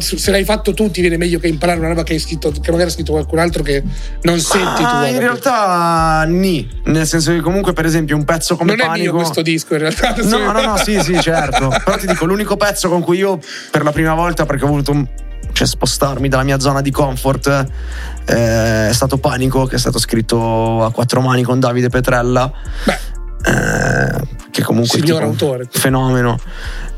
Se 0.00 0.30
l'hai 0.30 0.44
fatto 0.44 0.72
tu 0.74 0.90
ti 0.90 1.00
viene 1.00 1.16
meglio 1.16 1.38
che 1.38 1.48
imparare 1.48 1.78
una 1.78 1.88
roba 1.88 2.02
che 2.02 2.12
hai 2.14 2.18
scritto, 2.18 2.50
che 2.50 2.70
magari 2.70 2.90
ha 2.90 2.92
scritto 2.92 3.12
qualcun 3.12 3.38
altro 3.38 3.62
che 3.62 3.82
non 4.22 4.38
senti 4.38 4.82
tu. 4.82 4.88
Ah, 4.88 5.06
in 5.06 5.14
capito? 5.14 5.18
realtà 5.20 6.24
ni. 6.28 6.68
Nel 6.84 7.06
senso 7.06 7.32
che 7.32 7.40
comunque, 7.40 7.72
per 7.72 7.84
esempio, 7.84 8.16
un 8.16 8.24
pezzo 8.24 8.56
come 8.56 8.72
non 8.74 8.80
è 8.80 8.86
Panico. 8.88 9.02
mio 9.04 9.14
questo 9.22 9.42
disco 9.42 9.74
in 9.74 9.80
realtà. 9.80 10.14
No, 10.24 10.52
no, 10.52 10.60
no, 10.62 10.76
sì, 10.76 11.00
sì, 11.00 11.18
certo. 11.20 11.68
Però 11.84 11.96
ti 11.96 12.06
dico, 12.06 12.24
l'unico 12.26 12.56
pezzo 12.56 12.88
con 12.88 13.02
cui 13.02 13.18
io 13.18 13.38
per 13.70 13.82
la 13.82 13.92
prima 13.92 14.14
volta, 14.14 14.44
perché 14.46 14.64
ho 14.64 14.68
voluto 14.68 14.92
un- 14.92 15.06
cioè, 15.52 15.66
spostarmi 15.66 16.28
dalla 16.28 16.42
mia 16.42 16.58
zona 16.58 16.80
di 16.82 16.90
comfort, 16.90 17.46
eh, 18.26 18.88
è 18.88 18.92
stato 18.92 19.16
Panico, 19.18 19.64
che 19.66 19.76
è 19.76 19.78
stato 19.78 19.98
scritto 19.98 20.84
a 20.84 20.90
quattro 20.92 21.20
mani 21.22 21.42
con 21.42 21.58
Davide 21.60 21.88
Petrella, 21.88 22.50
Beh, 22.84 22.98
eh, 23.50 24.20
che 24.50 24.62
comunque 24.62 24.98
è 25.00 25.10
un 25.12 25.22
autore. 25.22 25.66
fenomeno. 25.70 26.38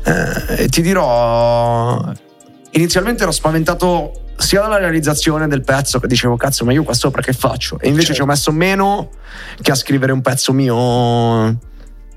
Eh, 0.03 0.63
e 0.63 0.67
ti 0.67 0.81
dirò, 0.81 2.11
inizialmente 2.71 3.23
ero 3.23 3.31
spaventato 3.31 4.11
sia 4.37 4.61
dalla 4.61 4.77
realizzazione 4.77 5.47
del 5.47 5.63
pezzo 5.63 5.99
che 5.99 6.07
dicevo 6.07 6.37
cazzo 6.37 6.63
ma 6.65 6.71
io 6.71 6.83
qua 6.83 6.93
sopra 6.93 7.21
che 7.21 7.33
faccio 7.33 7.77
e 7.79 7.87
invece 7.87 8.07
Certo. 8.07 8.13
ci 8.15 8.21
ho 8.21 8.25
messo 8.25 8.51
meno 8.51 9.09
che 9.61 9.71
a 9.71 9.75
scrivere 9.75 10.11
un 10.13 10.21
pezzo 10.21 10.53
mio 10.53 11.57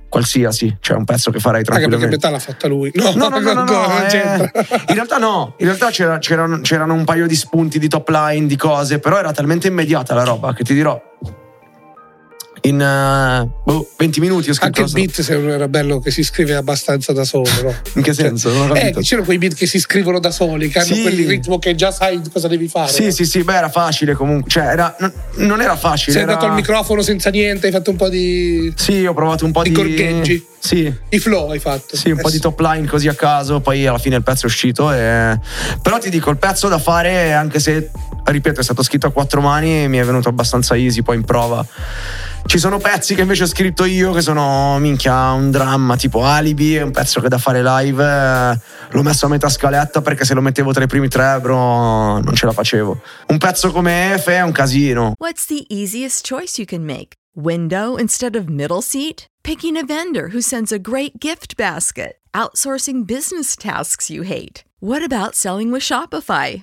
qualsiasi 0.09 0.77
cioè 0.81 0.97
un 0.99 1.05
pezzo 1.05 1.31
che 1.31 1.39
farei 1.41 1.61
anche 1.67 1.71
perché 1.73 1.89
tranquillamente 1.89 2.27
metà 2.27 2.31
l'ha 2.31 2.39
fatta 2.39 2.69
lui. 2.69 2.91
No, 2.95 3.13
No, 3.15 3.29
no, 3.29 3.39
no, 3.41 3.53
no, 3.55 3.65
no, 3.65 4.07
eh, 4.07 4.51
in 4.89 4.95
realtà 4.95 5.17
no, 5.17 5.55
in 5.59 5.65
realtà 5.67 5.91
c'era- 5.91 6.19
c'erano, 6.19 6.61
c'erano 6.61 6.93
un 6.93 7.05
paio 7.05 7.27
di 7.27 7.35
spunti 7.35 7.79
di 7.79 7.89
top 7.89 8.09
line, 8.11 8.47
di 8.47 8.57
cose, 8.57 8.99
però 8.99 9.19
era 9.19 9.33
talmente 9.33 9.69
immediata 9.69 10.13
la 10.15 10.23
roba 10.25 10.53
che 10.53 10.65
ti 10.65 10.75
dirò. 10.75 11.01
In 12.65 12.81
eh, 12.81 13.49
boh, 13.65 13.91
20 13.97 14.21
minuti 14.21 14.49
ho 14.51 14.55
scritto 14.55 14.83
Anche 14.83 15.01
il 15.01 15.07
beat 15.07 15.21
se 15.21 15.37
non 15.37 15.51
era 15.51 15.67
bello 15.67 15.99
che 15.99 16.13
si 16.13 16.23
scrive 16.23 16.55
abbastanza 16.55 17.13
da 17.13 17.25
solo, 17.25 17.49
no? 17.61 17.75
In 17.95 18.03
che 18.03 18.13
senso? 18.15 18.53
Non 18.53 18.71
ho 18.71 18.75
Eh, 18.75 18.79
capito. 18.81 19.01
c'erano 19.01 19.27
quei 19.27 19.39
beat 19.39 19.55
che 19.55 19.67
si 19.67 19.81
scrivono 19.81 20.21
da 20.21 20.31
soli, 20.31 20.69
che 20.69 20.79
hanno 20.79 20.95
Sì. 20.95 21.03
quel 21.03 21.27
ritmo 21.27 21.59
che 21.59 21.75
già 21.75 21.91
sai 21.91 22.21
cosa 22.33 22.47
devi 22.47 22.69
fare. 22.69 22.93
Sì, 22.93 23.07
no? 23.07 23.11
sì, 23.11 23.25
sì, 23.25 23.43
beh, 23.43 23.55
era 23.57 23.69
facile 23.69 24.15
comunque. 24.15 24.49
Cioè, 24.49 24.63
era, 24.63 24.95
non, 25.01 25.13
non 25.39 25.61
era 25.61 25.75
facile. 25.77 26.13
Sei 26.13 26.23
era... 26.23 26.33
andato 26.35 26.49
al 26.49 26.55
microfono 26.57 27.03
senza 27.03 27.31
niente, 27.31 27.67
hai 27.67 27.73
fatto 27.73 27.91
un 27.91 27.97
po' 27.97 28.09
di. 28.09 28.73
Sì, 28.77 29.05
ho 29.07 29.13
provato 29.15 29.45
un 29.45 29.51
po' 29.51 29.63
Di 29.65 29.71
di. 29.71 29.75
corcheggi. 29.75 30.47
Sì. 30.61 30.95
i 31.09 31.19
flow 31.19 31.51
hai 31.51 31.59
fatto. 31.59 31.97
Sì, 31.97 32.11
un 32.11 32.19
po' 32.21 32.31
di 32.31 32.39
top 32.39 32.61
line 32.61 32.87
così 32.87 33.09
a 33.09 33.15
caso, 33.15 33.59
poi 33.59 33.85
alla 33.89 33.99
fine 33.99 34.15
il 34.15 34.23
pezzo 34.23 34.43
è 34.45 34.47
uscito. 34.47 34.93
E... 34.93 35.37
Però 35.83 35.99
ti 35.99 36.11
dico, 36.11 36.31
il 36.31 36.37
pezzo 36.37 36.69
da 36.69 36.79
fare, 36.79 37.33
anche 37.33 37.59
se, 37.59 37.91
ripeto, 38.25 38.61
è 38.61 38.63
stato 38.63 38.85
scritto 38.85 39.09
a 39.09 39.11
quattro 39.11 39.41
mani, 39.41 39.89
mi 39.89 39.99
è 39.99 40.05
venuto 40.05 40.29
abbastanza 40.29 40.77
easy 40.77 41.03
poi 41.03 41.17
in 41.17 41.25
prova. 41.25 41.67
Ci 42.45 42.59
sono 42.59 42.79
pezzi 42.79 43.15
che 43.15 43.23
invece 43.23 43.45
ho 43.45 43.47
scritto 43.47 43.85
io 43.85 44.13
che 44.13 44.21
sono 44.21 44.79
minchia 44.79 45.31
un 45.31 45.51
dramma, 45.51 45.97
tipo 45.97 46.23
Alibi, 46.25 46.75
è 46.75 46.83
un 46.83 46.91
pezzo 46.91 47.21
che 47.21 47.29
da 47.29 47.39
fare 47.39 47.63
live 47.63 48.05
eh, 48.05 48.61
l'ho 48.91 49.03
messo 49.03 49.25
a 49.25 49.29
metà 49.31 49.49
scaletta 49.49 50.03
perché 50.03 50.25
se 50.25 50.35
lo 50.35 50.43
mettevo 50.43 50.71
tra 50.73 50.85
i 50.85 50.87
primi 50.87 51.09
tre, 51.09 51.39
bro, 51.41 52.21
non 52.21 52.35
ce 52.35 52.45
la 52.45 52.53
facevo. 52.53 53.01
Un 53.29 53.39
pezzo 53.39 53.73
come 53.73 54.15
Efe 54.15 54.35
è 54.35 54.43
un 54.43 54.53
casino. 54.53 55.15
What's 55.19 55.47
the 55.47 55.65
easiest 55.69 56.27
choice 56.29 56.59
you 56.61 56.67
can 56.67 56.85
make? 56.85 57.15
Window 57.35 57.97
instead 57.97 58.35
of 58.35 58.49
middle 58.49 58.83
seat? 58.83 59.25
Picking 59.43 59.79
a 59.79 59.85
vendor 59.85 60.29
who 60.35 60.41
sends 60.43 60.73
a 60.73 60.79
great 60.79 61.19
gift 61.19 61.57
basket? 61.57 62.19
Outsourcing 62.35 63.07
business 63.07 63.57
tasks 63.57 64.11
you 64.11 64.25
hate? 64.25 64.63
What 64.81 65.03
about 65.03 65.35
selling 65.35 65.71
with 65.73 65.83
Shopify? 65.83 66.63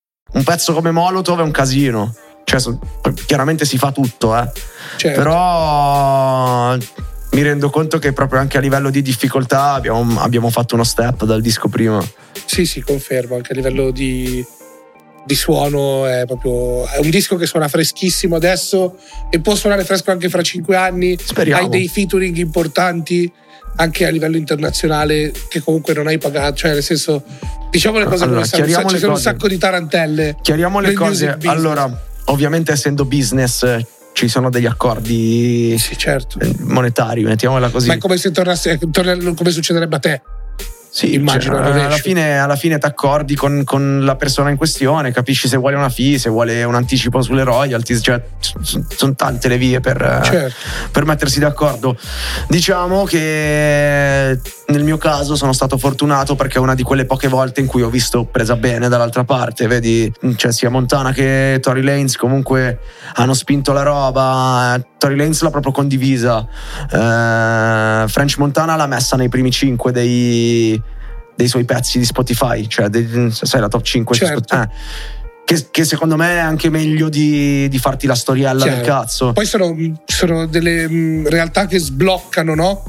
Un 0.33 0.43
pezzo 0.43 0.73
come 0.73 0.91
Molotov 0.91 1.39
è 1.39 1.43
un 1.43 1.51
casino. 1.51 2.13
Cioè, 2.43 2.73
chiaramente 3.25 3.65
si 3.65 3.77
fa 3.77 3.91
tutto, 3.91 4.37
eh. 4.37 4.49
Certo. 4.97 5.19
Però 5.19 6.75
mi 7.31 7.41
rendo 7.41 7.69
conto 7.69 7.97
che 7.97 8.11
proprio 8.11 8.39
anche 8.39 8.57
a 8.57 8.61
livello 8.61 8.89
di 8.89 9.01
difficoltà 9.01 9.73
abbiamo, 9.73 10.19
abbiamo 10.19 10.49
fatto 10.49 10.75
uno 10.75 10.83
step 10.83 11.23
dal 11.23 11.41
disco 11.41 11.67
prima. 11.69 12.03
Sì, 12.45 12.65
sì, 12.65 12.81
confermo, 12.81 13.35
anche 13.35 13.53
a 13.53 13.55
livello 13.55 13.91
di, 13.91 14.45
di 15.25 15.35
suono 15.35 16.05
è 16.07 16.25
proprio 16.25 16.85
è 16.87 16.97
un 16.97 17.09
disco 17.09 17.35
che 17.35 17.45
suona 17.45 17.67
freschissimo 17.67 18.35
adesso 18.35 18.97
e 19.29 19.39
può 19.39 19.55
suonare 19.55 19.85
fresco 19.85 20.11
anche 20.11 20.29
fra 20.29 20.41
cinque 20.41 20.75
anni 20.75 21.17
Speriamo. 21.17 21.61
hai 21.63 21.69
dei 21.69 21.87
featuring 21.87 22.35
importanti 22.37 23.31
anche 23.75 24.05
a 24.05 24.09
livello 24.09 24.37
internazionale 24.37 25.31
che 25.49 25.61
comunque 25.61 25.93
non 25.93 26.07
hai 26.07 26.17
pagato 26.17 26.55
cioè 26.55 26.73
nel 26.73 26.83
senso 26.83 27.23
diciamo 27.69 27.97
le 27.97 28.05
cose 28.05 28.23
Allora, 28.23 28.45
come 28.45 28.65
stanno. 28.65 28.89
Ci 28.89 28.97
sono 28.97 29.13
un 29.13 29.19
sacco 29.19 29.47
di 29.47 29.57
tarantelle 29.57 30.37
Chiariamo 30.41 30.79
le 30.79 30.93
cose. 30.93 31.37
Allora, 31.45 31.89
ovviamente 32.25 32.71
essendo 32.71 33.05
business 33.05 33.65
ci 34.13 34.27
sono 34.27 34.49
degli 34.49 34.65
accordi 34.65 35.77
sì 35.79 35.97
certo. 35.97 36.39
eh, 36.39 36.53
monetari, 36.59 37.23
mettiamola 37.23 37.69
così. 37.69 37.87
ma 37.87 37.93
è 37.93 37.97
come 37.97 38.17
se 38.17 38.31
tornasse 38.31 38.77
torna- 38.91 39.15
come 39.33 39.51
succederebbe 39.51 39.95
a 39.95 39.99
te 39.99 40.21
Sì, 40.93 41.13
immagino, 41.13 41.55
cioè, 41.55 41.67
al 41.67 41.79
alla 41.79 41.95
fine, 41.95 42.37
alla 42.37 42.57
fine 42.57 42.77
ti 42.77 42.85
accordi 42.85 43.33
con, 43.35 43.63
con 43.63 44.03
la 44.03 44.17
persona 44.17 44.49
in 44.49 44.57
questione, 44.57 45.13
capisci 45.13 45.47
se 45.47 45.55
vuole 45.55 45.77
una 45.77 45.87
fee, 45.87 46.19
se 46.19 46.29
vuole 46.29 46.65
un 46.65 46.75
anticipo 46.75 47.21
sulle 47.21 47.43
royalties, 47.43 48.01
cioè 48.03 48.21
sono 48.39 49.15
tante 49.15 49.47
le 49.47 49.57
vie 49.57 49.79
per, 49.79 50.19
Certo. 50.21 50.53
per 50.91 51.05
mettersi 51.05 51.39
d'accordo. 51.39 51.97
Diciamo 52.49 53.05
che 53.05 54.37
nel 54.67 54.83
mio 54.83 54.97
caso 54.97 55.35
sono 55.37 55.53
stato 55.53 55.77
fortunato 55.77 56.35
perché 56.35 56.57
è 56.57 56.61
una 56.61 56.75
di 56.75 56.83
quelle 56.83 57.05
poche 57.05 57.29
volte 57.29 57.61
in 57.61 57.67
cui 57.67 57.81
ho 57.83 57.89
visto 57.89 58.25
presa 58.25 58.57
bene 58.57 58.89
dall'altra 58.89 59.23
parte, 59.23 59.67
vedi, 59.67 60.11
cioè 60.35 60.51
sia 60.51 60.69
Montana 60.69 61.13
che 61.13 61.59
Tory 61.61 61.81
Lanez 61.83 62.17
comunque 62.17 62.79
hanno 63.15 63.33
spinto 63.33 63.71
la 63.71 63.83
roba, 63.83 64.77
Tory 64.97 65.15
Lanez 65.15 65.41
l'ha 65.41 65.49
proprio 65.51 65.71
condivisa, 65.71 66.45
eh, 66.91 68.07
French 68.07 68.37
Montana 68.37 68.75
l'ha 68.75 68.87
messa 68.87 69.15
nei 69.15 69.29
primi 69.29 69.51
5 69.51 69.91
dei, 69.91 70.81
dei 71.41 71.49
suoi 71.49 71.65
pezzi 71.65 71.97
di 71.97 72.05
Spotify, 72.05 72.67
cioè 72.67 72.87
dei- 72.87 73.29
sai 73.31 73.59
la 73.61 73.67
top 73.67 73.81
5 73.81 74.15
su 74.15 74.25
Certo. 74.25 74.43
Spotify. 74.43 74.71
Eh, 74.71 75.20
che, 75.43 75.67
che 75.69 75.83
secondo 75.83 76.15
me 76.15 76.35
è 76.35 76.37
anche 76.39 76.69
meglio 76.69 77.09
di, 77.09 77.67
di 77.67 77.77
farti 77.77 78.07
la 78.07 78.15
storiella 78.15 78.63
del 78.63 78.81
Chiaro. 78.81 78.87
cazzo. 79.01 79.31
Poi 79.33 79.45
sono, 79.45 79.75
sono 80.05 80.45
delle 80.47 80.87
mh, 80.87 81.27
realtà 81.29 81.65
che 81.65 81.77
sbloccano, 81.79 82.55
no? 82.55 82.83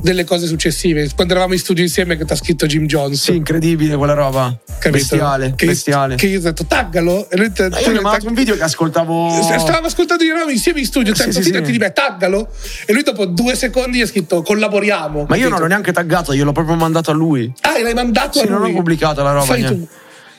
Delle 0.00 0.24
cose 0.24 0.46
successive. 0.46 1.08
Quando 1.14 1.32
eravamo 1.32 1.54
in 1.54 1.60
studio 1.60 1.82
insieme 1.82 2.16
che 2.16 2.24
ti 2.24 2.32
ha 2.32 2.36
scritto 2.36 2.66
Jim 2.66 2.86
Jones. 2.86 3.22
Sì, 3.22 3.36
incredibile 3.36 3.96
quella 3.96 4.14
roba. 4.14 4.54
capito? 4.66 4.90
Bestiale, 4.90 5.52
Che, 5.56 5.64
bestiale. 5.66 6.16
che 6.16 6.26
io 6.26 6.38
ho 6.38 6.42
detto 6.42 6.64
taggalo. 6.66 7.30
E 7.30 7.36
lui 7.36 7.46
Ma 7.56 7.68
tu 7.68 7.90
io 7.90 7.98
ho 7.98 8.02
mandato 8.02 8.26
un 8.26 8.34
video 8.34 8.56
che 8.56 8.62
ascoltavo. 8.62 9.30
Stavamo 9.58 9.86
ascoltando 9.86 10.24
io 10.24 10.34
e 10.34 10.38
noi 10.38 10.52
insieme 10.52 10.80
in 10.80 10.86
studio, 10.86 11.14
Sì, 11.14 11.30
sì, 11.30 11.42
sì, 11.42 11.52
sì. 11.54 11.60
di 11.70 11.78
me, 11.78 11.92
taggalo. 11.92 12.48
E 12.84 12.92
lui 12.92 13.02
dopo 13.04 13.24
due 13.26 13.54
secondi 13.54 14.00
ha 14.02 14.06
scritto 14.06 14.42
collaboriamo. 14.42 15.26
Ma 15.28 15.36
io 15.36 15.42
non 15.42 15.50
capito? 15.50 15.60
l'ho 15.60 15.66
neanche 15.68 15.92
taggato, 15.92 16.34
gliel'ho 16.34 16.52
proprio 16.52 16.74
mandato 16.74 17.10
a 17.12 17.14
lui. 17.14 17.50
Ah, 17.60 17.80
l'hai 17.80 17.94
mandato 17.94 18.40
Sì, 18.40 18.44
a 18.46 18.50
lui. 18.50 18.58
non 18.60 18.70
ho 18.70 18.72
pubblicato 18.74 19.22
la 19.22 19.32
roba. 19.32 19.44
Fai 19.44 19.60
niente. 19.60 19.78
tu. 19.78 19.88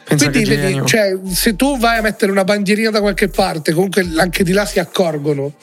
Pensa 0.05 0.29
Quindi 0.29 0.49
vedi, 0.49 0.81
cioè, 0.85 1.17
se 1.31 1.55
tu 1.55 1.77
vai 1.79 1.97
a 1.99 2.01
mettere 2.01 2.31
una 2.31 2.43
bandierina 2.43 2.89
da 2.89 2.99
qualche 2.99 3.29
parte, 3.29 3.71
comunque 3.73 4.05
anche 4.17 4.43
di 4.43 4.51
là 4.51 4.65
si 4.65 4.79
accorgono. 4.79 5.53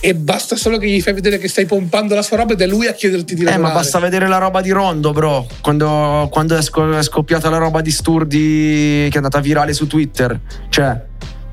E 0.00 0.14
basta 0.14 0.56
solo 0.56 0.76
che 0.78 0.88
gli 0.88 1.00
fai 1.00 1.12
vedere 1.14 1.38
che 1.38 1.48
stai 1.48 1.66
pompando 1.66 2.14
la 2.14 2.22
sua 2.22 2.38
roba 2.38 2.54
ed 2.54 2.60
è 2.60 2.66
lui 2.66 2.86
a 2.88 2.92
chiederti 2.92 3.34
di 3.34 3.42
Eh, 3.42 3.44
lavorare. 3.44 3.72
ma 3.72 3.78
basta 3.78 3.98
vedere 4.00 4.26
la 4.26 4.38
roba 4.38 4.60
di 4.60 4.70
Rondo, 4.70 5.12
bro. 5.12 5.46
Quando, 5.60 6.28
quando 6.32 6.56
è, 6.56 6.62
sco- 6.62 6.96
è 6.96 7.02
scoppiata 7.02 7.48
la 7.48 7.58
roba 7.58 7.80
di 7.80 7.90
Sturdi 7.92 9.06
che 9.08 9.12
è 9.12 9.16
andata 9.16 9.40
virale 9.40 9.72
su 9.72 9.86
Twitter. 9.86 10.38
Cioè, 10.68 11.00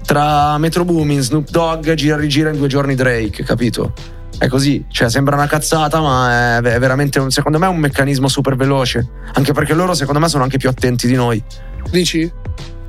tra 0.06 0.58
Metro 0.58 0.84
Boomin, 0.86 1.22
Snoop 1.22 1.50
Dogg, 1.50 1.92
gira 1.94 2.16
e 2.16 2.20
rigira 2.20 2.50
in 2.50 2.58
due 2.58 2.68
giorni 2.68 2.96
Drake, 2.96 3.44
capito? 3.44 3.94
È 4.38 4.48
così, 4.48 4.86
cioè 4.90 5.08
sembra 5.10 5.36
una 5.36 5.46
cazzata, 5.48 6.00
ma 6.02 6.58
è 6.58 6.62
è 6.62 6.80
veramente, 6.80 7.20
un- 7.20 7.30
secondo 7.30 7.60
me, 7.60 7.68
è 7.68 7.70
un 7.70 7.78
meccanismo 7.78 8.28
super 8.28 8.56
veloce. 8.56 9.08
Anche 9.34 9.54
perché 9.54 9.74
loro, 9.76 9.94
secondo 9.94 10.20
me, 10.20 10.28
sono 10.28 10.44
anche 10.44 10.58
più 10.58 10.68
attenti 10.68 11.06
di 11.06 11.14
noi. 11.14 11.42
Dici? 11.90 12.32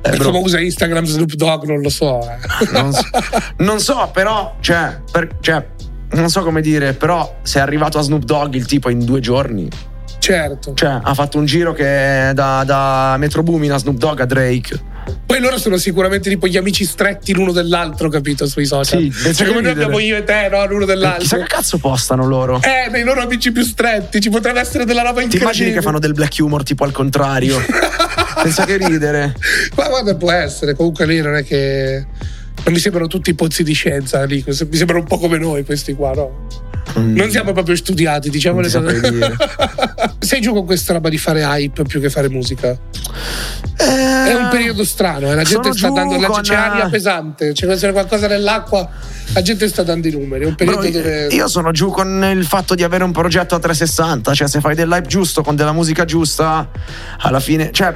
Eh, 0.05 0.17
come 0.17 0.39
usa 0.39 0.59
Instagram 0.59 1.05
Snoop 1.05 1.33
Dogg, 1.33 1.63
non 1.63 1.79
lo 1.81 1.89
so. 1.89 2.19
eh. 2.21 2.71
non 2.73 2.91
so, 2.91 3.01
non 3.57 3.79
so, 3.79 4.09
però, 4.13 4.55
cioè, 4.59 4.99
per- 5.11 5.37
cioè, 5.39 5.65
non 6.11 6.29
so 6.29 6.43
come 6.43 6.61
dire, 6.61 6.93
però 6.93 7.37
se 7.41 7.59
è 7.59 7.61
arrivato 7.61 7.97
a 7.97 8.01
Snoop 8.01 8.23
Dogg 8.23 8.53
il 8.55 8.65
tipo 8.65 8.89
in 8.89 9.05
due 9.05 9.21
giorni, 9.21 9.69
certo. 10.19 10.73
cioè 10.73 10.99
ha 11.01 11.13
fatto 11.13 11.37
un 11.37 11.45
giro 11.45 11.71
che 11.73 12.29
è 12.29 12.31
da, 12.33 12.63
da 12.65 13.15
Metro 13.17 13.43
Boomin 13.43 13.71
a 13.71 13.77
Snoop 13.77 13.97
Dogg 13.97 14.19
a 14.19 14.25
Drake. 14.25 14.91
Poi 15.25 15.39
loro 15.41 15.57
sono 15.57 15.75
sicuramente 15.77 16.29
tipo 16.29 16.47
gli 16.47 16.55
amici 16.57 16.85
stretti 16.85 17.33
l'uno 17.33 17.51
dell'altro, 17.51 18.07
capito? 18.09 18.45
Sui 18.45 18.65
social. 18.65 19.09
Sì, 19.11 19.33
cioè, 19.33 19.47
come 19.47 19.61
noi 19.61 19.71
abbiamo 19.71 19.99
io 19.99 20.15
e 20.17 20.23
te, 20.23 20.47
no? 20.51 20.65
L'uno 20.65 20.79
Chissà 20.79 20.93
dell'altro. 20.93 21.37
che 21.39 21.43
cazzo 21.45 21.77
postano 21.77 22.25
loro. 22.25 22.61
Eh, 22.61 22.89
dei 22.89 23.03
loro 23.03 23.21
amici 23.21 23.51
più 23.51 23.63
stretti, 23.63 24.21
ci 24.21 24.29
potrebbe 24.29 24.59
essere 24.61 24.85
della 24.85 25.01
roba 25.01 25.19
Ti 25.19 25.23
incredibile. 25.23 25.43
immagini 25.51 25.73
che 25.73 25.81
fanno 25.81 25.99
del 25.99 26.13
black 26.13 26.35
humor 26.39 26.63
tipo 26.63 26.83
al 26.85 26.91
contrario? 26.91 27.57
Pensa 28.41 28.65
che 28.65 28.77
ridere. 28.77 29.35
Ma 29.75 29.87
guarda, 29.87 30.15
può 30.15 30.31
essere. 30.31 30.75
Comunque 30.75 31.05
lì 31.05 31.21
non 31.21 31.35
è 31.35 31.43
che. 31.43 32.05
Non 32.63 32.73
mi 32.73 32.79
sembrano 32.79 33.07
tutti 33.07 33.33
pozzi 33.33 33.63
di 33.63 33.73
scienza 33.73 34.23
lì. 34.23 34.43
Mi 34.45 34.53
sembrano 34.53 35.01
un 35.01 35.07
po' 35.07 35.17
come 35.17 35.37
noi 35.37 35.65
questi 35.65 35.93
qua, 35.93 36.13
no? 36.13 36.47
Non 36.95 37.29
siamo 37.29 37.53
proprio 37.53 37.75
studiati, 37.75 38.29
diciamo 38.29 38.61
Non 38.61 38.83
le 38.83 38.99
cose. 38.99 39.35
Sei 40.19 40.41
giù 40.41 40.53
con 40.53 40.65
questa 40.65 40.93
roba 40.93 41.09
di 41.09 41.17
fare 41.17 41.41
hype 41.41 41.83
più 41.83 41.99
che 41.99 42.09
fare 42.09 42.29
musica? 42.29 42.77
È 43.75 44.33
un 44.33 44.47
periodo 44.49 44.85
strano, 44.85 45.31
eh, 45.31 45.35
la 45.35 45.43
gente 45.43 45.73
sta 45.73 45.89
dando. 45.89 46.17
la- 46.19 46.41
c'è 46.41 46.55
aria 46.55 46.89
pesante, 46.89 47.51
c'è 47.51 47.65
quando 47.65 47.85
c'è 47.85 47.91
qualcosa 47.91 48.27
nell'acqua, 48.27 48.89
la 49.33 49.41
gente 49.41 49.67
sta 49.67 49.83
dando 49.83 50.07
i 50.07 50.11
numeri. 50.11 50.45
È 50.45 50.47
un 50.47 50.55
periodo 50.55 50.81
Bro, 50.81 50.91
dove. 50.91 51.27
Io 51.27 51.47
sono 51.47 51.71
giù 51.71 51.89
con 51.89 52.23
il 52.33 52.45
fatto 52.45 52.75
di 52.75 52.83
avere 52.83 53.03
un 53.03 53.11
progetto 53.11 53.55
a 53.55 53.59
360, 53.59 54.33
cioè 54.33 54.47
se 54.47 54.59
fai 54.61 54.75
del 54.75 54.87
live 54.87 55.07
giusto 55.07 55.41
con 55.41 55.55
della 55.55 55.73
musica 55.73 56.05
giusta, 56.05 56.69
alla 57.19 57.39
fine, 57.39 57.71
cioè 57.73 57.93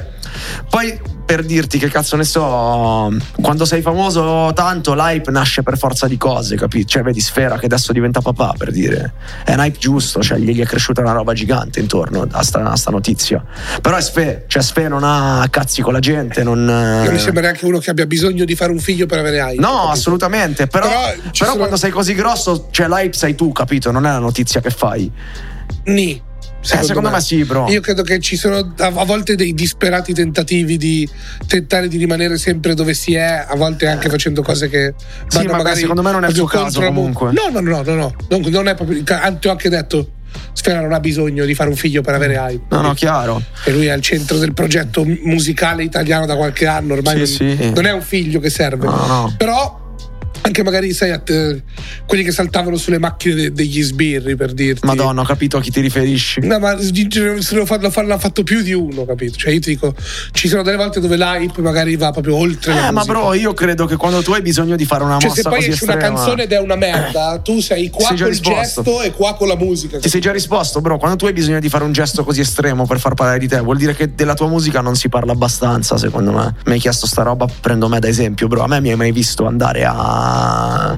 poi 0.69 0.99
per 1.27 1.43
dirti 1.43 1.77
che 1.77 1.89
cazzo 1.89 2.15
ne 2.15 2.23
so, 2.23 3.11
quando 3.41 3.65
sei 3.65 3.81
famoso 3.81 4.53
tanto 4.55 4.93
l'hype 4.95 5.29
nasce 5.29 5.61
per 5.61 5.77
forza 5.77 6.07
di 6.07 6.15
cose, 6.15 6.55
capito? 6.55 6.87
Cioè 6.87 7.03
vedi 7.03 7.19
Sfera 7.19 7.57
che 7.59 7.65
adesso 7.65 7.91
diventa 7.91 8.21
papà 8.21 8.53
per 8.57 8.71
dire, 8.71 9.11
è 9.43 9.53
un 9.53 9.59
hype 9.59 9.77
giusto, 9.77 10.21
cioè 10.21 10.37
gli 10.37 10.57
è 10.57 10.65
cresciuta 10.65 11.01
una 11.01 11.11
roba 11.11 11.33
gigante 11.33 11.81
intorno 11.81 12.25
a 12.31 12.43
sta, 12.43 12.63
a 12.63 12.77
sta 12.77 12.91
notizia. 12.91 13.43
Però 13.81 13.97
è 13.97 14.01
Sfe, 14.01 14.45
cioè 14.47 14.63
Sfe 14.63 14.87
non 14.87 15.03
ha 15.03 15.45
cazzi 15.49 15.81
con 15.81 15.91
la 15.91 15.99
gente, 15.99 16.43
non... 16.43 16.63
Non 16.63 17.09
mi 17.11 17.19
sembra 17.19 17.41
neanche 17.41 17.65
uno 17.65 17.79
che 17.79 17.89
abbia 17.89 18.05
bisogno 18.05 18.45
di 18.45 18.55
fare 18.55 18.71
un 18.71 18.79
figlio 18.79 19.05
per 19.05 19.19
avere 19.19 19.39
hype. 19.39 19.59
No, 19.61 19.67
capito? 19.67 19.89
assolutamente. 19.89 20.67
Però, 20.67 20.87
Però 20.87 21.11
però, 21.11 21.31
sono- 21.33 21.55
quando 21.57 21.75
sei 21.75 21.91
così 21.91 22.13
grosso, 22.13 22.69
cioè 22.71 22.87
l'hype 22.87 23.17
sei 23.17 23.35
tu, 23.35 23.51
capito? 23.51 23.91
Non 23.91 24.05
è 24.05 24.11
la 24.11 24.19
notizia 24.19 24.61
che 24.61 24.69
fai. 24.69 25.11
Ni. 25.87 26.23
Eh, 26.73 26.83
secondo 26.83 27.09
me 27.09 27.21
sì, 27.21 27.43
bro. 27.43 27.67
Io 27.69 27.81
credo 27.81 28.03
che 28.03 28.19
ci 28.19 28.35
sono 28.35 28.73
a 28.77 28.89
volte 29.05 29.35
dei 29.35 29.53
disperati 29.53 30.13
tentativi 30.13 30.77
di 30.77 31.07
tentare 31.47 31.87
di 31.87 31.97
rimanere 31.97 32.37
sempre 32.37 32.73
dove 32.73 32.93
si 32.93 33.13
è, 33.13 33.45
a 33.47 33.55
volte 33.55 33.87
anche 33.87 34.09
facendo 34.09 34.41
cose 34.41 34.69
che 34.69 34.93
Sì, 35.27 35.45
ma 35.45 35.57
magari 35.57 35.79
secondo 35.79 36.01
me 36.01 36.11
non 36.11 36.23
è 36.25 36.29
il 36.29 36.35
suo 36.35 36.45
caso, 36.45 36.81
comunque. 36.81 37.31
No, 37.31 37.49
no, 37.51 37.59
no, 37.59 37.81
no, 37.81 37.93
no, 37.93 38.13
non, 38.29 38.41
non 38.41 38.67
è 38.67 38.75
proprio. 38.75 39.01
Anzi, 39.07 39.47
ho 39.47 39.51
anche 39.51 39.69
detto. 39.69 40.11
Sfera 40.53 40.81
non 40.81 40.91
ha 40.93 40.99
bisogno 40.99 41.45
di 41.45 41.55
fare 41.55 41.69
un 41.69 41.75
figlio 41.75 42.01
per 42.01 42.13
avere 42.13 42.35
hype. 42.35 42.75
No, 42.75 42.81
no, 42.81 42.93
chiaro. 42.93 43.41
E 43.63 43.71
lui 43.71 43.85
è 43.85 43.89
al 43.89 44.01
centro 44.01 44.37
del 44.37 44.53
progetto 44.53 45.03
musicale 45.05 45.83
italiano 45.83 46.25
da 46.25 46.35
qualche 46.35 46.67
anno, 46.67 46.93
ormai 46.93 47.25
Sì, 47.25 47.43
non, 47.45 47.57
sì. 47.57 47.69
non 47.73 47.85
è 47.85 47.91
un 47.91 48.01
figlio 48.01 48.39
che 48.39 48.49
serve. 48.49 48.85
No, 48.85 49.05
no. 49.05 49.33
Però 49.37 49.86
anche 50.47 50.63
magari 50.63 50.91
sai 50.93 51.11
a 51.11 51.19
te- 51.19 51.61
quelli 52.05 52.23
che 52.23 52.31
saltavano 52.31 52.75
sulle 52.77 52.97
macchine 52.99 53.35
de- 53.35 53.51
degli 53.53 53.81
sbirri 53.81 54.35
per 54.35 54.53
dirti. 54.53 54.85
Madonna, 54.85 55.21
ho 55.21 55.25
capito 55.25 55.57
a 55.57 55.61
chi 55.61 55.71
ti 55.71 55.81
riferisci. 55.81 56.39
No, 56.41 56.59
ma 56.59 56.77
se 56.79 57.55
lo 57.55 57.65
fanno, 57.65 57.89
fanno- 57.89 58.07
l'ha 58.07 58.17
fatto 58.17 58.43
più 58.43 58.61
di 58.61 58.73
uno, 58.73 59.05
capito? 59.05 59.37
Cioè, 59.37 59.51
io 59.53 59.59
ti 59.59 59.69
dico, 59.71 59.93
ci 60.31 60.47
sono 60.47 60.63
delle 60.63 60.77
volte 60.77 60.99
dove 60.99 61.15
l'hype 61.17 61.61
magari 61.61 61.95
va 61.95 62.11
proprio 62.11 62.35
oltre 62.35 62.73
la 62.73 62.87
Eh, 62.87 62.91
ma 62.91 63.01
musica. 63.03 63.13
bro, 63.13 63.33
io 63.33 63.53
credo 63.53 63.85
che 63.85 63.95
quando 63.97 64.21
tu 64.21 64.31
hai 64.33 64.41
bisogno 64.41 64.75
di 64.75 64.85
fare 64.85 65.03
una 65.03 65.17
Cioè, 65.19 65.29
mossa 65.29 65.41
se 65.41 65.49
poi 65.49 65.57
così 65.59 65.69
esce 65.71 65.83
una 65.83 65.97
canzone 65.97 66.43
ed 66.43 66.51
è 66.51 66.59
una 66.59 66.75
merda, 66.75 67.39
tu 67.43 67.59
sei 67.59 67.89
qua 67.89 68.07
Sei 68.07 68.17
col 68.17 68.27
risposto. 68.27 68.81
gesto 68.83 69.01
e 69.01 69.11
qua 69.11 69.35
con 69.35 69.47
la 69.47 69.55
musica. 69.57 69.99
Ti 69.99 70.09
sei 70.09 70.21
già 70.21 70.31
risposto, 70.31 70.81
bro. 70.81 70.97
Quando 70.97 71.17
tu 71.17 71.25
hai 71.25 71.33
bisogno 71.33 71.59
di 71.59 71.69
fare 71.69 71.83
un 71.83 71.91
gesto 71.91 72.23
così 72.23 72.41
estremo 72.41 72.85
per 72.85 72.99
far 72.99 73.13
parlare 73.13 73.39
di 73.39 73.47
te, 73.47 73.59
vuol 73.59 73.77
dire 73.77 73.93
che 73.95 74.13
della 74.15 74.33
tua 74.33 74.47
musica 74.47 74.81
non 74.81 74.95
si 74.95 75.09
parla 75.09 75.33
abbastanza, 75.33 75.97
secondo 75.97 76.31
me. 76.31 76.55
Mi 76.65 76.73
hai 76.73 76.79
chiesto 76.79 77.05
sta 77.05 77.23
roba, 77.23 77.47
prendo 77.61 77.87
me 77.89 77.99
da 77.99 78.07
esempio, 78.07 78.47
bro. 78.47 78.63
A 78.63 78.67
me 78.67 78.79
mi 78.81 78.89
hai 78.91 78.95
mai 78.95 79.11
visto 79.11 79.45
andare 79.45 79.83
a. 79.85 80.36
uh, 80.37 80.97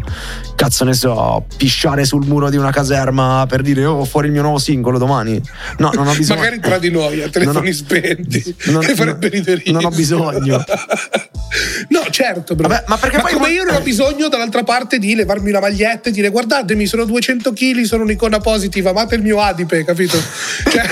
Cazzo 0.59 0.83
ne 0.83 0.93
so, 0.93 1.45
pisciare 1.55 2.03
sul 2.03 2.25
muro 2.25 2.49
di 2.49 2.57
una 2.57 2.69
caserma 2.69 3.45
per 3.47 3.61
dire 3.61 3.85
oh 3.85 4.03
fuori 4.03 4.27
il 4.27 4.33
mio 4.33 4.41
nuovo 4.41 4.57
singolo 4.57 4.97
domani. 4.97 5.41
No, 5.77 5.89
non 5.93 6.05
ho 6.05 6.11
bisogno. 6.17 6.39
Magari 6.41 6.59
tra 6.59 6.77
di 6.77 6.91
noi, 6.91 7.23
a 7.23 7.29
telefoni 7.29 7.69
ho- 7.69 7.73
spenti. 7.73 8.55
non- 8.65 8.81
che 8.81 8.93
farebbe 8.93 9.29
riderissimo. 9.29 9.79
non 9.79 9.89
ho 9.89 9.95
bisogno. 9.95 10.61
no, 11.87 12.01
certo, 12.09 12.55
bro. 12.55 12.67
Vabbè, 12.67 12.83
ma 12.87 12.97
perché 12.97 13.19
poi 13.21 13.31
come 13.33 13.51
io 13.51 13.63
non 13.63 13.75
ho 13.75 13.79
bisogno 13.79 14.27
dall'altra 14.27 14.63
parte 14.63 14.99
di 14.99 15.15
levarmi 15.15 15.49
la 15.49 15.61
maglietta 15.61 16.09
e 16.09 16.11
dire 16.11 16.27
guardatemi, 16.27 16.85
sono 16.87 17.05
200 17.05 17.53
kg, 17.53 17.81
sono 17.83 18.03
un'icona 18.03 18.39
positiva, 18.39 18.89
amate 18.89 19.15
il 19.15 19.21
mio 19.21 19.39
adipe, 19.39 19.85
capito? 19.85 20.17
Cioè, 20.69 20.87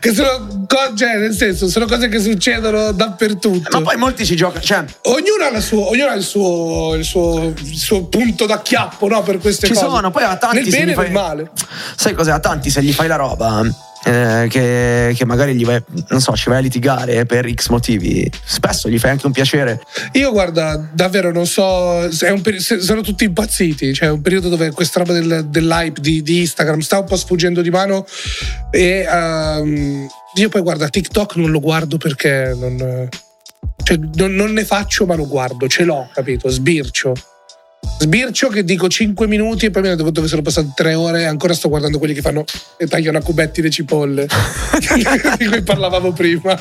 che 0.00 0.12
sono, 0.12 0.66
cioè, 0.96 1.18
nel 1.18 1.32
senso, 1.34 1.68
sono 1.68 1.86
cose 1.86 2.08
che 2.08 2.18
succedono 2.20 2.90
dappertutto. 2.92 3.78
Ma 3.80 3.82
poi 3.90 3.96
molti 3.96 4.24
ci 4.26 4.34
giocano. 4.36 4.62
Cioè, 4.62 4.84
Ognuno 5.02 5.44
ha, 5.48 5.50
la 5.52 5.60
sua- 5.60 5.86
ognuno 5.86 6.10
ha 6.10 6.14
il, 6.14 6.22
suo, 6.22 6.94
il, 6.94 7.04
suo, 7.04 7.52
il 7.56 7.76
suo 7.76 8.04
punto 8.06 8.44
d'acchiappo 8.56 9.08
no, 9.08 9.22
per 9.22 9.38
queste 9.38 9.66
Ci 9.66 9.72
cose. 9.72 9.86
sono, 9.86 10.10
poi 10.10 10.24
a 10.24 10.36
tanti 10.36 10.60
Nel 10.62 10.70
bene 10.70 10.92
e 10.92 10.94
fai- 10.94 11.04
nel 11.04 11.12
male. 11.12 11.50
Sai 11.96 12.14
cos'è? 12.14 12.32
A 12.32 12.40
tanti 12.40 12.70
se 12.70 12.82
gli 12.82 12.92
fai 12.92 13.08
la 13.08 13.16
roba 13.16 13.62
eh, 14.06 14.46
che, 14.48 15.12
che 15.16 15.24
magari 15.24 15.54
gli 15.54 15.64
vai, 15.64 15.82
non 16.10 16.20
so, 16.20 16.36
ci 16.36 16.48
vai 16.48 16.58
a 16.58 16.60
litigare 16.60 17.26
per 17.26 17.52
X 17.52 17.68
motivi, 17.70 18.30
spesso 18.44 18.88
gli 18.88 18.98
fai 18.98 19.10
anche 19.10 19.26
un 19.26 19.32
piacere. 19.32 19.82
Io 20.12 20.30
guarda, 20.30 20.76
davvero 20.92 21.32
non 21.32 21.44
so, 21.46 22.08
se- 22.12 22.60
sono 22.60 23.00
tutti 23.00 23.24
impazziti, 23.24 23.92
cioè 23.92 24.08
è 24.08 24.12
un 24.12 24.22
periodo 24.22 24.48
dove 24.48 24.70
questa 24.70 25.00
roba 25.00 25.12
del, 25.12 25.46
dell'hype 25.48 26.00
di, 26.00 26.22
di 26.22 26.40
Instagram 26.40 26.80
sta 26.80 27.00
un 27.00 27.06
po' 27.06 27.16
sfuggendo 27.16 27.62
di 27.62 27.70
mano 27.70 28.06
e 28.70 29.04
ehm, 29.10 30.06
io 30.36 30.48
poi 30.50 30.60
guarda 30.60 30.88
TikTok 30.88 31.34
non 31.36 31.50
lo 31.50 31.58
guardo 31.58 31.96
perché 31.96 32.54
non, 32.56 33.08
cioè, 33.82 33.98
non, 34.14 34.34
non 34.34 34.52
ne 34.52 34.64
faccio 34.64 35.04
ma 35.04 35.16
lo 35.16 35.26
guardo, 35.26 35.66
ce 35.66 35.82
l'ho, 35.82 36.08
capito, 36.14 36.48
sbircio. 36.48 37.12
Sbircio 37.98 38.48
che 38.48 38.62
dico 38.64 38.88
5 38.88 39.26
minuti 39.26 39.66
e 39.66 39.70
poi 39.70 39.82
mi 39.82 39.88
rendo 39.88 40.04
conto 40.04 40.20
che 40.20 40.28
sono 40.28 40.42
passate 40.42 40.72
3 40.74 40.94
ore 40.94 41.22
e 41.22 41.24
ancora 41.24 41.54
sto 41.54 41.68
guardando 41.68 41.98
quelli 41.98 42.14
che 42.14 42.20
fanno 42.20 42.44
e 42.76 42.86
tagliano 42.86 43.18
a 43.18 43.22
cubetti 43.22 43.62
le 43.62 43.70
cipolle 43.70 44.26
di 45.38 45.46
cui 45.46 45.62
parlavamo 45.62 46.12
prima. 46.12 46.58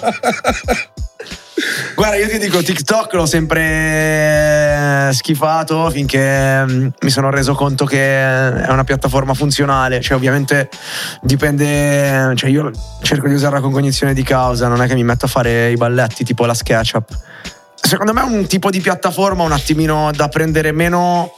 Guarda, 1.96 2.18
io 2.18 2.28
ti 2.28 2.38
dico, 2.38 2.62
TikTok 2.62 3.14
l'ho 3.14 3.26
sempre 3.26 5.10
schifato 5.14 5.90
finché 5.90 6.66
mm, 6.66 6.88
mi 7.00 7.10
sono 7.10 7.30
reso 7.30 7.54
conto 7.54 7.86
che 7.86 7.98
è 7.98 8.70
una 8.70 8.84
piattaforma 8.84 9.34
funzionale. 9.34 10.02
Cioè, 10.02 10.18
ovviamente 10.18 10.70
dipende. 11.22 12.34
Cioè, 12.36 12.50
io 12.50 12.72
cerco 13.02 13.30
di 13.30 13.34
usarla 13.34 13.62
con 13.62 13.72
cognizione 13.72 14.14
di 14.14 14.24
causa, 14.24 14.68
non 14.68 14.82
è 14.82 14.88
che 14.88 14.96
mi 14.96 15.04
metto 15.04 15.26
a 15.26 15.30
fare 15.30 15.72
i 15.72 15.78
balletti 15.78 16.26
tipo 16.26 16.46
la 16.46 16.54
SketchUp. 16.54 17.18
Secondo 17.86 18.14
me 18.14 18.22
è 18.22 18.26
un 18.26 18.48
tipo 18.48 18.72
di 18.72 18.82
piattaforma 18.82 19.44
un 19.44 19.52
attimino 19.52 20.10
da 20.12 20.28
prendere 20.28 20.72
meno 20.72 21.32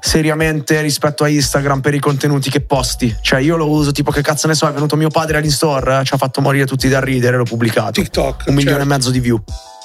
seriamente 0.00 0.80
rispetto 0.80 1.22
a 1.22 1.28
Instagram 1.28 1.80
per 1.80 1.92
i 1.92 1.98
contenuti 1.98 2.48
che 2.48 2.62
posti. 2.62 3.14
Cioè, 3.20 3.40
io 3.40 3.56
lo 3.56 3.68
uso 3.68 3.92
tipo 3.92 4.10
che 4.10 4.22
cazzo 4.22 4.46
ne 4.46 4.54
so, 4.54 4.66
è 4.66 4.72
venuto 4.72 4.96
mio 4.96 5.10
padre 5.10 5.36
all'in-store, 5.36 6.02
ci 6.04 6.14
ha 6.14 6.16
fatto 6.16 6.40
morire 6.40 6.64
tutti 6.64 6.88
da 6.88 7.00
ridere, 7.00 7.36
l'ho 7.36 7.44
pubblicato. 7.44 7.92
TikTok, 7.92 8.44
Un 8.46 8.54
milione 8.54 8.78
certo. 8.78 8.92
e 8.92 8.96
mezzo 8.96 9.10
di 9.10 9.20
view. 9.20 9.42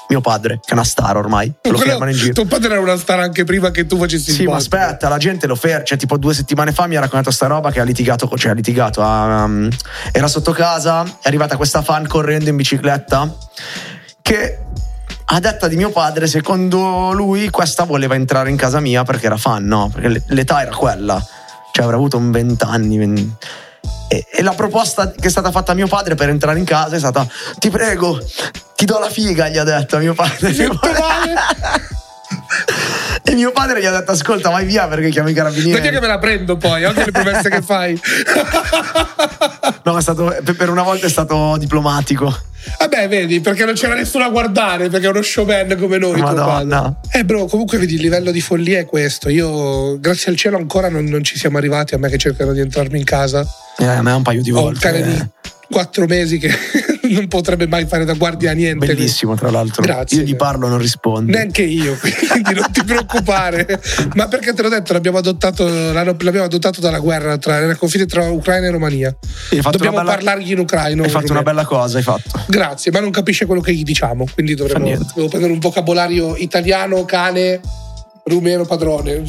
Mio 0.07 0.21
padre, 0.21 0.59
che 0.61 0.71
è 0.71 0.73
una 0.73 0.83
star 0.83 1.15
ormai, 1.15 1.51
lo 1.61 1.77
fermano 1.77 2.11
in 2.11 2.17
giro. 2.17 2.33
Tuo 2.33 2.45
padre 2.45 2.71
era 2.71 2.81
una 2.81 2.97
star 2.97 3.19
anche 3.19 3.43
prima 3.45 3.71
che 3.71 3.85
tu 3.85 3.97
facessi 3.97 4.31
Sì, 4.31 4.43
ma 4.45 4.57
aspetta, 4.57 5.07
la 5.09 5.17
gente 5.17 5.47
lo 5.47 5.55
ferma. 5.55 5.83
Cioè, 5.83 5.97
tipo 5.97 6.17
due 6.17 6.33
settimane 6.33 6.71
fa 6.71 6.87
mi 6.87 6.95
ha 6.97 6.99
raccontato 6.99 7.31
sta 7.31 7.47
roba 7.47 7.71
che 7.71 7.79
ha 7.79 7.83
litigato, 7.83 8.29
cioè 8.37 8.51
ha 8.51 8.53
litigato. 8.53 9.01
um, 9.01 9.69
era 10.11 10.27
sotto 10.27 10.51
casa, 10.51 11.03
è 11.03 11.27
arrivata 11.27 11.55
questa 11.57 11.81
fan 11.81 12.07
correndo 12.07 12.49
in 12.49 12.55
bicicletta 12.57 13.37
che 14.21 14.59
a 15.33 15.39
detta 15.39 15.69
di 15.69 15.77
mio 15.77 15.91
padre, 15.91 16.27
secondo 16.27 17.11
lui, 17.13 17.49
questa 17.49 17.85
voleva 17.85 18.15
entrare 18.15 18.49
in 18.49 18.57
casa 18.57 18.81
mia 18.81 19.03
perché 19.03 19.27
era 19.27 19.37
fan, 19.37 19.65
no? 19.65 19.89
Perché 19.93 20.23
l'età 20.27 20.61
era 20.61 20.75
quella. 20.75 21.25
Cioè, 21.71 21.85
avrà 21.85 21.95
avuto 21.95 22.17
un 22.17 22.31
20 22.31 22.63
anni. 22.65 22.97
20 22.97 23.35
E, 24.09 24.25
e 24.29 24.43
la 24.43 24.51
proposta 24.51 25.11
che 25.11 25.27
è 25.27 25.29
stata 25.29 25.49
fatta 25.51 25.71
a 25.71 25.75
mio 25.75 25.87
padre 25.87 26.15
per 26.15 26.27
entrare 26.27 26.59
in 26.59 26.65
casa 26.65 26.97
è 26.97 26.99
stata: 26.99 27.25
Ti 27.57 27.69
prego, 27.69 28.19
ti 28.75 28.83
do 28.83 28.99
la 28.99 29.09
figa, 29.09 29.47
gli 29.47 29.57
ha 29.57 29.63
detto 29.63 29.95
a 29.95 29.99
mio 29.99 30.13
padre. 30.13 30.51
E 33.31 33.35
mio 33.35 33.51
padre 33.51 33.79
gli 33.79 33.85
ha 33.85 33.91
detto: 33.91 34.11
Ascolta, 34.11 34.49
vai 34.49 34.65
via 34.65 34.87
perché 34.87 35.09
chiamo 35.09 35.29
i 35.29 35.33
carabinieri. 35.33 35.71
Perché 35.71 35.89
che 35.89 36.01
me 36.01 36.07
la 36.07 36.19
prendo 36.19 36.57
poi, 36.57 36.83
anche 36.83 37.05
le 37.05 37.11
promesse 37.11 37.49
che 37.49 37.61
fai. 37.61 37.99
No, 39.83 39.97
è 39.97 40.01
stato, 40.01 40.35
per 40.55 40.69
una 40.69 40.83
volta 40.83 41.07
è 41.07 41.09
stato 41.09 41.55
diplomatico. 41.57 42.35
Vabbè, 42.79 43.07
vedi, 43.07 43.41
perché 43.41 43.65
non 43.65 43.73
c'era 43.73 43.95
nessuno 43.95 44.25
a 44.25 44.29
guardare, 44.29 44.89
perché 44.89 45.07
è 45.07 45.09
uno 45.09 45.21
showman 45.23 45.75
come 45.79 45.97
noi. 45.97 46.19
Madonna. 46.19 46.99
Eh, 47.09 47.23
bro, 47.23 47.45
comunque 47.45 47.79
vedi, 47.79 47.95
il 47.95 48.01
livello 48.01 48.31
di 48.31 48.41
follia 48.41 48.79
è 48.79 48.85
questo. 48.85 49.29
Io, 49.29 49.99
grazie 49.99 50.31
al 50.31 50.37
cielo, 50.37 50.57
ancora 50.57 50.89
non, 50.89 51.05
non 51.05 51.23
ci 51.23 51.37
siamo 51.37 51.57
arrivati. 51.57 51.95
A 51.95 51.97
me 51.97 52.09
che 52.09 52.17
cercano 52.17 52.53
di 52.53 52.59
entrarmi 52.59 52.99
in 52.99 53.03
casa. 53.05 53.45
Eh, 53.77 53.85
a 53.85 54.01
me 54.03 54.11
un 54.11 54.21
paio 54.21 54.41
di 54.43 54.51
Ho 54.51 54.57
un 54.57 54.61
volte. 54.65 54.79
cane 54.79 55.01
di 55.01 55.29
quattro 55.71 56.05
mesi 56.05 56.37
che 56.37 56.51
non 57.09 57.27
potrebbe 57.27 57.67
mai 57.67 57.85
fare 57.85 58.05
da 58.05 58.13
guardia 58.13 58.51
a 58.51 58.53
niente. 58.53 58.85
Bellissimo, 58.85 59.35
tra 59.35 59.49
l'altro. 59.49 59.81
Grazie. 59.81 60.19
Io 60.19 60.23
gli 60.23 60.35
parlo, 60.35 60.67
non 60.67 60.77
rispondo. 60.77 61.31
Neanche 61.31 61.63
io, 61.63 61.97
quindi 61.97 62.53
non 62.53 62.71
ti 62.71 62.83
preoccupare. 62.83 63.81
Ma 64.15 64.27
perché 64.27 64.53
te 64.53 64.61
l'ho 64.61 64.69
detto, 64.69 64.93
l'abbiamo 64.93 65.17
adottato, 65.17 65.65
l'abbiamo 65.91 66.43
adottato 66.43 66.79
dalla 66.79 66.99
guerra, 66.99 67.37
tra, 67.37 67.59
nella 67.59 67.75
confine 67.75 68.05
tra 68.05 68.29
Ucraina 68.29 68.67
e 68.67 68.71
Romania. 68.71 69.15
Dobbiamo 69.49 69.97
bella- 69.97 70.11
parlargli 70.11 70.51
in 70.51 70.59
ucraino. 70.59 71.03
Hai 71.03 71.09
fatto 71.09 71.31
una 71.31 71.43
bella 71.43 71.65
cosa, 71.65 71.97
hai 71.97 72.03
fatto. 72.03 72.43
Grazie, 72.47 72.91
ma 72.91 72.99
non 72.99 73.11
capisce 73.11 73.45
quello 73.45 73.61
che 73.61 73.73
gli 73.73 73.83
diciamo, 73.83 74.25
quindi 74.33 74.53
dovremmo 74.53 74.97
prendere 75.27 75.53
un 75.53 75.59
vocabolario 75.59 76.35
italiano, 76.35 77.03
cane, 77.05 77.59
rumeno, 78.25 78.65
padrone. 78.65 79.23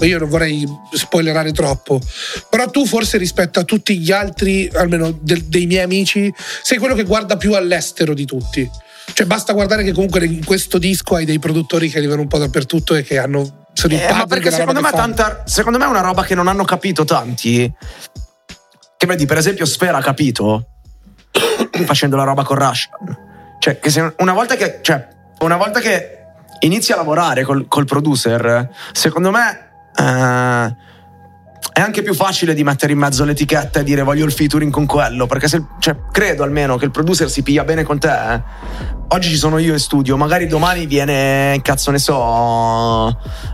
Io 0.00 0.18
non 0.18 0.28
vorrei 0.28 0.66
spoilerare 0.92 1.52
troppo, 1.52 2.00
però 2.48 2.70
tu 2.70 2.86
forse 2.86 3.18
rispetto 3.18 3.60
a 3.60 3.64
tutti 3.64 3.98
gli 3.98 4.12
altri, 4.12 4.70
almeno 4.74 5.10
del- 5.10 5.44
dei 5.44 5.66
miei 5.66 5.82
amici, 5.82 6.32
sei 6.62 6.78
quello 6.78 6.94
che 6.94 7.04
guarda 7.04 7.36
più 7.36 7.54
all'estero 7.54 8.14
di 8.14 8.24
tutti. 8.24 8.68
Cioè 9.12 9.26
basta 9.26 9.52
guardare 9.52 9.82
che 9.82 9.92
comunque 9.92 10.24
in 10.24 10.44
questo 10.44 10.78
disco 10.78 11.16
hai 11.16 11.24
dei 11.24 11.38
produttori 11.38 11.88
che 11.88 11.98
arrivano 11.98 12.22
un 12.22 12.28
po' 12.28 12.38
dappertutto 12.38 12.94
e 12.94 13.02
che 13.02 13.18
hanno 13.18 13.60
sono 13.74 13.94
Eh, 13.94 14.12
ma 14.12 14.26
perché 14.26 14.50
secondo 14.50 14.80
me, 14.80 14.90
tanta, 14.90 15.42
secondo 15.46 15.78
me 15.78 15.86
è 15.86 15.88
una 15.88 16.00
roba 16.00 16.22
che 16.24 16.34
non 16.34 16.46
hanno 16.46 16.64
capito 16.64 17.04
tanti. 17.04 17.70
Che 18.96 19.06
vedi, 19.06 19.26
per 19.26 19.38
esempio, 19.38 19.64
Sfera 19.64 19.98
ha 19.98 20.02
capito 20.02 20.66
facendo 21.84 22.16
la 22.16 22.24
roba 22.24 22.44
con 22.44 22.56
Rush. 22.56 22.88
Cioè, 23.58 23.78
che 23.78 23.90
se 23.90 24.14
una 24.18 24.32
volta 24.32 24.56
che. 24.56 24.78
Cioè, 24.82 25.08
una 25.40 25.56
volta 25.56 25.80
che 25.80 26.21
inizi 26.62 26.92
a 26.92 26.96
lavorare 26.96 27.42
col, 27.44 27.66
col 27.68 27.84
producer, 27.84 28.68
secondo 28.92 29.30
me. 29.30 29.70
eh, 29.96 30.90
è 31.72 31.80
anche 31.80 32.02
più 32.02 32.12
facile 32.12 32.52
di 32.52 32.64
mettere 32.64 32.92
in 32.92 32.98
mezzo 32.98 33.24
l'etichetta 33.24 33.80
e 33.80 33.82
dire 33.82 34.02
voglio 34.02 34.26
il 34.26 34.32
featuring 34.32 34.70
con 34.70 34.84
quello, 34.84 35.26
perché 35.26 35.48
se, 35.48 35.64
cioè, 35.78 35.96
credo 36.10 36.42
almeno 36.42 36.76
che 36.76 36.84
il 36.84 36.90
producer 36.90 37.30
si 37.30 37.42
piglia 37.42 37.64
bene 37.64 37.82
con 37.82 37.98
te. 37.98 38.42
Eh. 39.08 39.14
Oggi 39.14 39.28
ci 39.28 39.36
sono 39.36 39.58
io 39.58 39.72
in 39.72 39.78
studio, 39.78 40.16
magari 40.16 40.46
domani 40.46 40.86
viene, 40.86 41.60
cazzo 41.62 41.90
ne 41.90 41.98
so, 41.98 43.08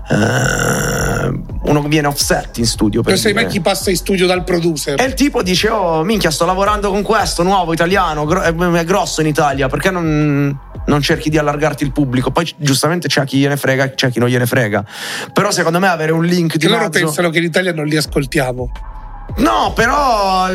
eh, 0.09 1.29
uno 1.63 1.83
viene 1.83 2.07
offset 2.07 2.59
in 2.59 2.67
studio. 2.67 3.03
Per 3.03 3.13
Non 3.13 3.21
sai 3.21 3.33
mai 3.33 3.47
chi 3.47 3.61
passa 3.61 3.91
in 3.91 3.97
studio 3.97 4.27
dal 4.27 4.45
producer. 4.45 5.01
E 5.01 5.05
il 5.05 5.15
tipo 5.15 5.43
dice: 5.43 5.69
Oh, 5.69 6.03
minchia, 6.05 6.31
sto 6.31 6.45
lavorando 6.45 6.91
con 6.91 7.03
questo 7.03 7.43
nuovo 7.43 7.73
italiano, 7.73 8.25
gro- 8.25 8.43
è 8.43 8.85
grosso 8.85 9.21
in 9.21 9.27
Italia, 9.27 9.69
perché 9.69 9.91
non, 9.91 10.57
non 10.87 11.03
cerchi 11.03 11.29
di 11.29 11.39
allargarti 11.39 11.83
il 11.83 11.93
pubblico? 11.93 12.31
Poi 12.31 12.51
giustamente 12.57 13.09
c'è 13.09 13.25
chi 13.25 13.39
gliene 13.39 13.57
frega 13.57 13.85
e 13.85 13.95
c'è 13.95 14.11
chi 14.11 14.19
non 14.21 14.29
gliene 14.29 14.47
frega. 14.47 14.85
Però 15.33 15.51
secondo 15.51 15.79
me 15.79 15.89
avere 15.89 16.13
un 16.13 16.25
link 16.25 16.53
di 16.53 16.67
che 16.67 16.69
loro 16.69 16.85
mezzo- 16.85 16.99
pensano 17.01 17.31
che 17.31 17.39
in 17.39 17.45
Italia 17.45 17.73
non 17.73 17.87
li 17.87 17.97
ascoltiamo. 17.97 18.71
No, 19.37 19.73
però 19.75 20.49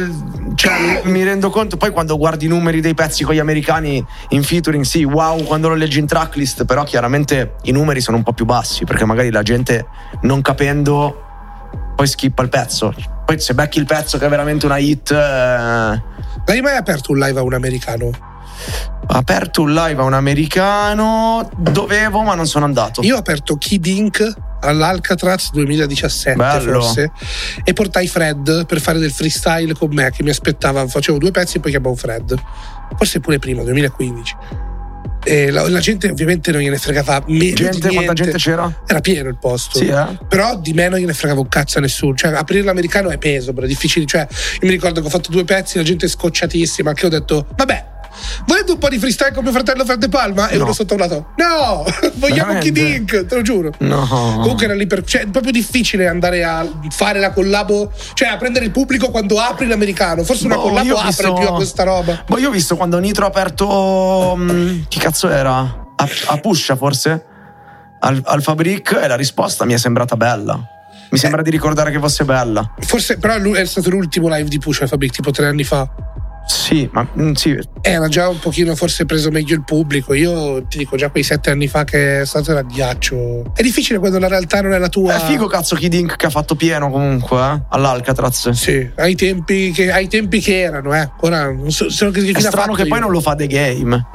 cioè, 0.56 1.02
mi 1.06 1.24
rendo 1.24 1.50
conto 1.50 1.78
poi 1.78 1.92
quando 1.92 2.18
guardi 2.18 2.46
i 2.46 2.48
numeri 2.48 2.82
dei 2.82 2.94
pezzi 2.94 3.24
con 3.24 3.34
gli 3.34 3.40
americani 3.40 4.04
in 4.30 4.44
featuring, 4.44 4.84
sì, 4.84 5.04
wow, 5.04 5.44
quando 5.44 5.70
lo 5.70 5.76
leggi 5.76 6.00
in 6.00 6.06
tracklist, 6.06 6.66
però 6.66 6.84
chiaramente 6.84 7.56
i 7.64 7.72
numeri 7.72 8.02
sono 8.02 8.18
un 8.18 8.24
po' 8.24 8.34
più 8.34 8.46
bassi 8.46 8.84
perché 8.84 9.06
magari 9.06 9.32
la 9.32 9.44
gente 9.44 9.88
non 10.22 10.42
capendo 10.42 11.22
poi 11.96 12.08
skippa 12.08 12.42
il 12.44 12.50
pezzo. 12.50 12.94
Poi 13.26 13.40
se 13.40 13.54
becchi 13.54 13.80
il 13.80 13.86
pezzo 13.86 14.18
che 14.18 14.26
è 14.26 14.30
veramente 14.30 14.66
una 14.66 14.78
hit, 14.78 15.12
eh, 15.12 15.16
Hai 16.46 16.62
mai 16.62 16.76
aperto 16.76 17.12
un 17.14 17.20
live 17.20 17.40
a 17.40 17.44
un 17.44 17.54
americano? 17.54 18.32
ho 19.06 19.16
aperto 19.16 19.64
un 19.64 19.74
live 19.74 20.02
a 20.02 20.06
un 20.06 20.14
americano, 20.14 21.50
dovevo 21.58 22.22
ma 22.22 22.36
non 22.36 22.48
sono 22.48 22.66
andato. 22.66 23.02
Io 23.02 23.16
ho 23.16 23.20
aperto 23.20 23.58
Kid 23.58 23.86
Inc. 23.86 24.34
all'Alcatraz 24.64 25.52
2017 25.52 26.36
Bello. 26.36 26.82
forse 26.82 27.12
e 27.64 27.74
portai 27.74 28.08
Fred 28.08 28.66
per 28.66 28.80
fare 28.80 29.00
del 29.00 29.12
freestyle 29.12 29.74
con 29.74 29.90
me 29.94 30.12
che 30.12 30.24
mi 30.24 30.30
aspettava, 30.30 30.88
facevo 30.88 31.18
due 31.18 31.32
pezzi 31.32 31.58
e 31.58 31.60
poi 31.60 31.72
chiamavo 31.72 31.96
Fred. 31.96 32.36
Forse 32.96 33.20
pure 33.20 33.40
prima, 33.40 33.64
2015. 33.64 34.36
E 35.26 35.52
la, 35.52 35.68
la 35.70 35.80
gente 35.80 36.10
ovviamente 36.10 36.52
non 36.52 36.62
gliene 36.62 36.78
fregava 36.78 37.24
meno 37.28 37.56
Gente, 37.56 37.90
quanta 37.90 38.14
gente 38.14 38.38
c'era? 38.38 38.82
Era 38.86 39.00
pieno 39.00 39.30
il 39.30 39.38
posto. 39.38 39.78
Sì, 39.78 39.88
eh? 39.88 40.18
Però 40.28 40.58
di 40.58 40.74
me 40.74 40.90
non 40.90 41.00
gliene 41.00 41.14
fregava 41.14 41.40
un 41.40 41.48
cazzo 41.48 41.78
a 41.78 41.82
nessuno. 41.82 42.14
Cioè, 42.14 42.34
aprire 42.34 42.64
l'americano 42.64 43.10
è 43.10 43.18
peso, 43.18 43.54
bro, 43.54 43.64
è 43.64 43.68
difficile. 43.68 44.06
Cioè, 44.06 44.28
io 44.30 44.60
mi 44.68 44.72
ricordo 44.72 45.00
che 45.00 45.08
ho 45.08 45.10
fatto 45.10 45.32
due 45.32 45.46
pezzi, 45.46 45.78
la 45.78 45.84
gente 45.84 46.08
è 46.08 46.10
scocciatissima. 46.10 46.94
Che 46.94 47.06
ho 47.06 47.10
detto, 47.10 47.48
vabbè, 47.56 47.92
volete 48.46 48.72
un 48.72 48.78
po' 48.78 48.90
di 48.90 48.98
freestyle 49.00 49.32
con 49.34 49.44
mio 49.44 49.52
fratello 49.52 49.86
Fred 49.86 50.00
De 50.00 50.10
Palma? 50.10 50.50
E 50.50 50.58
No. 50.58 50.64
uno 50.64 50.74
sotto 50.74 50.94
un 50.94 51.00
lato, 51.00 51.28
no, 51.38 51.84
vogliamo? 52.16 52.58
Kid 52.60 52.78
Inc, 52.78 53.26
te 53.26 53.36
lo 53.36 53.42
giuro. 53.42 53.72
No. 53.80 54.06
Comunque 54.08 54.66
era 54.66 54.74
lì 54.76 54.88
per. 54.88 55.04
Cioè, 55.04 55.22
è 55.24 55.28
proprio 55.28 55.52
difficile 55.52 56.08
andare 56.08 56.44
a 56.44 56.66
fare 56.90 57.20
la 57.20 57.32
collabo, 57.32 57.92
cioè 58.14 58.28
a 58.30 58.38
prendere 58.38 58.66
il 58.66 58.72
pubblico 58.72 59.10
quando 59.12 59.40
apri 59.40 59.68
l'americano. 59.68 60.24
Forse 60.24 60.46
una 60.46 60.56
Boh, 60.56 60.62
collabo 60.62 60.96
apre 60.96 61.08
visto- 61.08 61.34
più 61.34 61.48
a 61.48 61.54
questa 61.54 61.84
roba. 61.84 62.24
Boh, 62.28 62.38
io 62.38 62.50
ho 62.50 62.52
visto 62.52 62.76
quando 62.76 63.00
Nitro 63.00 63.26
ha 63.26 63.28
aperto. 63.30 64.36
mm, 64.38 64.82
chi 64.88 65.00
cazzo 65.00 65.30
era? 65.30 65.58
A, 65.60 66.08
a 66.28 66.38
Pusha, 66.38 66.76
forse? 66.76 67.26
Al, 68.00 68.22
al 68.26 68.42
Fabric 68.42 69.00
e 69.02 69.08
la 69.08 69.16
risposta 69.16 69.64
mi 69.66 69.74
è 69.74 69.78
sembrata 69.78 70.16
bella. 70.18 70.60
Mi 71.12 71.18
sembra 71.20 71.42
di 71.44 71.50
ricordare 71.52 71.92
che 71.92 72.00
fosse 72.00 72.26
bella. 72.26 72.74
Forse, 72.80 73.18
però 73.18 73.36
è 73.36 73.66
stato 73.66 73.90
l'ultimo 73.92 74.28
live 74.30 74.50
di 74.50 74.58
Push 74.58 74.88
Fabric, 74.88 75.12
tipo 75.14 75.30
tre 75.32 75.46
anni 75.48 75.64
fa. 75.64 75.88
Sì, 76.46 76.90
ma 76.92 77.08
mm, 77.18 77.32
sì, 77.34 77.58
Era 77.82 78.08
già 78.10 78.28
un 78.28 78.38
pochino 78.40 78.76
forse 78.76 79.06
preso 79.06 79.32
meglio 79.32 79.56
il 79.56 79.64
pubblico. 79.64 80.14
Io 80.14 80.64
ti 80.66 80.78
dico, 80.80 80.98
già 80.98 81.10
quei 81.10 81.24
sette 81.24 81.50
anni 81.52 81.68
fa 81.68 81.84
che 81.86 82.22
è 82.22 82.26
stato 82.26 82.52
era 82.52 82.62
ghiaccio. 82.62 83.54
È 83.56 83.62
difficile 83.62 83.98
quando 84.00 84.20
la 84.20 84.28
realtà 84.28 84.62
non 84.62 84.74
è 84.74 84.78
la 84.78 84.90
tua. 84.90 85.16
è 85.16 85.20
figo 85.20 85.48
cazzo 85.48 85.76
Kid 85.76 85.94
Ink 85.94 86.16
che 86.18 86.26
ha 86.26 86.30
fatto 86.30 86.56
pieno 86.56 86.90
comunque, 86.90 87.38
eh, 87.40 87.62
all'Alcatraz. 87.70 88.50
Sì, 88.50 88.90
ai 88.96 89.16
tempi 89.16 89.72
che, 89.72 89.92
ai 89.92 90.08
tempi 90.08 90.40
che 90.42 90.60
erano, 90.60 90.94
eh. 90.94 91.10
Ora 91.22 91.52
non 91.52 91.72
so, 91.72 91.90
so 91.90 92.10
che 92.12 92.20
È 92.20 92.24
fine 92.24 92.38
ha 92.40 92.42
strano 92.42 92.74
che 92.74 92.86
poi 92.88 92.98
io. 92.98 93.04
non 93.04 93.12
lo 93.12 93.22
fa 93.22 93.36
The 93.36 93.48
Game. 93.48 94.06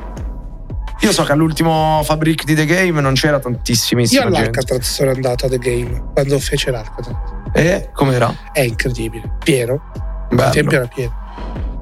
Io 1.00 1.12
so 1.12 1.22
che 1.22 1.32
all'ultimo 1.32 2.02
Fabric 2.04 2.44
di 2.44 2.54
The 2.54 2.66
Game 2.66 3.00
non 3.00 3.14
c'era 3.14 3.36
Io 3.36 3.42
tantissimissima 3.42 4.22
gente. 4.24 4.36
all'Alcatraz 4.38 4.92
sono 4.94 5.12
andato 5.12 5.46
a 5.46 5.48
The 5.48 5.58
Game 5.58 6.10
quando 6.12 6.38
fece 6.40 6.70
l'Alcatraz. 6.72 7.16
E 7.52 7.90
com'era? 7.94 8.34
È 8.52 8.60
incredibile. 8.60 9.36
Pieno. 9.42 9.80
Bello. 10.28 10.42
Al 10.42 10.50
tempo 10.50 10.74
era 10.74 10.86
pieno. 10.86 11.16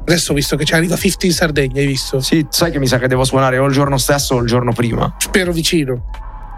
Adesso 0.08 0.30
ho 0.32 0.34
visto 0.36 0.54
che 0.56 0.64
ci 0.64 0.72
arriva 0.74 0.94
50 0.96 1.26
in 1.26 1.32
Sardegna, 1.32 1.80
hai 1.80 1.86
visto? 1.86 2.20
Sì, 2.20 2.46
sai 2.48 2.70
che 2.70 2.78
mi 2.78 2.86
sa 2.86 2.98
che 2.98 3.08
devo 3.08 3.24
suonare 3.24 3.58
o 3.58 3.66
il 3.66 3.72
giorno 3.72 3.98
stesso 3.98 4.36
o 4.36 4.40
il 4.40 4.46
giorno 4.46 4.72
prima. 4.72 5.12
Spero 5.18 5.50
vicino. 5.52 6.04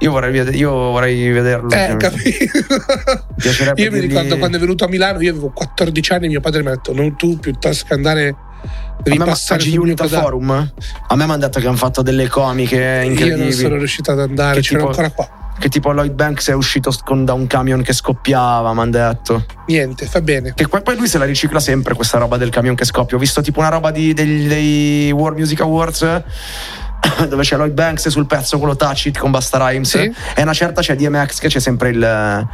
Io 0.01 0.11
vorrei, 0.13 0.55
io 0.57 0.71
vorrei 0.71 1.31
vederlo. 1.31 1.71
Eh, 1.71 1.97
capito. 1.97 2.45
Io 3.77 3.91
mi 3.91 4.01
dirgli- 4.01 4.01
ricordo 4.01 4.37
quando 4.39 4.57
è 4.59 4.61
venuto 4.61 4.85
a 4.85 4.89
Milano, 4.89 5.21
io 5.21 5.31
avevo 5.31 5.49
14 5.51 6.13
anni, 6.13 6.29
mio 6.29 6.41
padre 6.41 6.61
mi 6.63 6.69
ha 6.69 6.73
detto: 6.73 6.93
Non 6.93 7.17
tu, 7.17 7.39
piuttosto 7.39 7.85
che 7.87 7.95
andare. 7.95 8.35
Devi 9.03 9.17
a 9.17 9.21
me, 9.21 9.27
passare 9.27 9.61
a 9.61 9.63
sul 9.63 9.71
mio 9.73 9.81
G-Unit 9.81 9.97
pedale." 10.03 10.23
Forum 10.23 10.51
a 10.51 11.17
me 11.17 11.25
mi 11.25 11.31
hanno 11.31 11.37
detto 11.39 11.59
che 11.61 11.67
hanno 11.69 11.77
fatto 11.77 12.03
delle 12.03 12.29
comiche 12.29 12.75
Io 12.77 12.83
non 13.03 13.05
incredibili 13.13 13.53
sono 13.53 13.77
riuscito 13.77 14.11
ad 14.11 14.21
andare, 14.21 14.57
Che 14.57 14.61
c'ero 14.63 14.89
tipo- 14.89 14.91
ancora 14.91 15.11
qua. 15.11 15.48
Che 15.59 15.69
tipo 15.69 15.91
Lloyd 15.93 16.13
Banks 16.13 16.49
è 16.51 16.55
uscito 16.55 16.93
con- 17.05 17.25
da 17.25 17.33
un 17.33 17.47
camion 17.47 17.83
che 17.83 17.93
scoppiava 17.93 18.73
mi 18.73 18.81
hanno 18.81 18.91
detto 18.91 19.45
Niente, 19.67 20.07
fa 20.07 20.21
bene. 20.21 20.53
che 20.55 20.69
poi, 20.69 20.97
lui 20.97 21.09
se 21.09 21.19
la 21.19 21.25
ricicla 21.25 21.61
sempre 21.61 21.95
questa 21.95 22.19
roba 22.19 22.37
del 22.37 22.51
camion 22.51 22.75
che 22.75 22.85
scoppia 22.85 23.17
ho 23.17 23.21
visto 23.21 23.41
tipo 23.41 23.59
una 23.61 23.69
roba 23.69 23.91
di- 23.91 24.15
degli- 24.15 24.47
dei 24.49 25.11
World 25.13 25.39
Music 25.39 25.61
Awards 25.61 26.03
eh, 26.03 26.25
dove 27.29 27.43
c'è 27.43 27.57
Lloyd 27.57 27.73
Banks 27.73 28.09
sul 28.09 28.27
pezzo 28.27 28.59
quello 28.59 28.77
Touch 28.77 29.07
It 29.07 29.19
con 29.19 29.31
Basta 29.31 29.59
Rhymes 29.69 29.89
Sì. 29.89 30.13
e 30.35 30.43
una 30.43 30.53
certa 30.53 30.81
c'è 30.81 30.95
DMX 30.97 31.39
che 31.39 31.49
c'è 31.49 31.61
sempre 31.61 31.91
il 31.91 32.49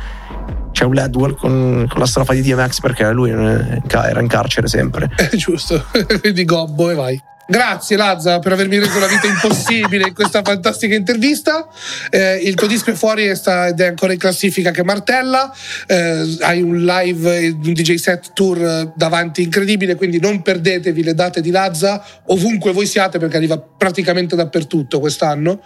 c'è 0.72 0.84
un 0.84 0.92
Ledwell 0.92 1.36
con, 1.36 1.86
con 1.88 2.00
la 2.00 2.06
strofa 2.06 2.32
di 2.32 2.42
DMX 2.42 2.80
perché 2.80 3.08
lui 3.12 3.30
eh, 3.30 3.80
era 3.88 4.20
in 4.20 4.26
carcere 4.26 4.66
sempre 4.66 5.08
È 5.14 5.28
giusto. 5.36 5.84
Quindi 6.20 6.44
gobbo 6.44 6.90
e 6.90 6.94
vai. 6.94 7.22
Grazie 7.46 7.96
Lazza 7.96 8.38
per 8.38 8.52
avermi 8.52 8.78
reso 8.78 8.98
la 8.98 9.06
vita 9.06 9.26
impossibile 9.26 10.08
in 10.08 10.14
questa 10.14 10.42
fantastica 10.42 10.94
intervista. 10.94 11.66
Eh, 12.10 12.36
il 12.36 12.54
tuo 12.54 12.66
disco 12.66 12.90
è 12.90 12.94
fuori 12.94 13.28
e 13.28 13.34
sta- 13.34 13.66
ed 13.66 13.80
è 13.80 13.86
ancora 13.86 14.12
in 14.12 14.18
classifica 14.18 14.70
che 14.70 14.82
martella. 14.82 15.54
Eh, 15.86 16.36
hai 16.40 16.62
un 16.62 16.84
live, 16.84 17.48
un 17.48 17.72
DJ 17.72 17.96
set 17.96 18.32
tour 18.32 18.92
davanti 18.96 19.42
incredibile, 19.42 19.94
quindi 19.94 20.18
non 20.18 20.40
perdetevi 20.40 21.02
le 21.02 21.14
date 21.14 21.40
di 21.40 21.50
Lazza 21.50 22.02
ovunque 22.26 22.72
voi 22.72 22.86
siate 22.86 23.18
perché 23.18 23.36
arriva 23.36 23.58
praticamente 23.58 24.36
dappertutto 24.36 24.98
quest'anno. 24.98 25.60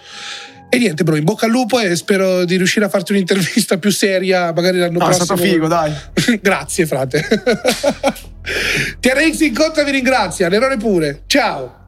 E 0.71 0.77
niente, 0.77 1.03
bro, 1.03 1.17
in 1.17 1.25
bocca 1.25 1.47
al 1.47 1.53
lupo 1.53 1.79
e 1.79 1.97
spero 1.97 2.45
di 2.45 2.57
riuscire 2.57 2.85
a 2.85 2.89
farti 2.91 3.13
un'intervista 3.13 3.79
più 3.79 3.91
seria, 3.91 4.53
magari 4.53 4.79
l'anno 4.79 4.99
no, 4.99 5.05
è 5.09 5.15
prossimo. 5.15 5.25
stato 5.25 5.41
figo 5.41 5.67
dai 5.67 5.93
Grazie, 6.43 6.87
frate. 6.87 7.27
TRX 9.01 9.41
incontra 9.41 9.83
vi 9.85 9.91
ringrazia, 9.91 10.49
l'errore 10.49 10.77
pure. 10.77 11.23
Ciao. 11.27 11.88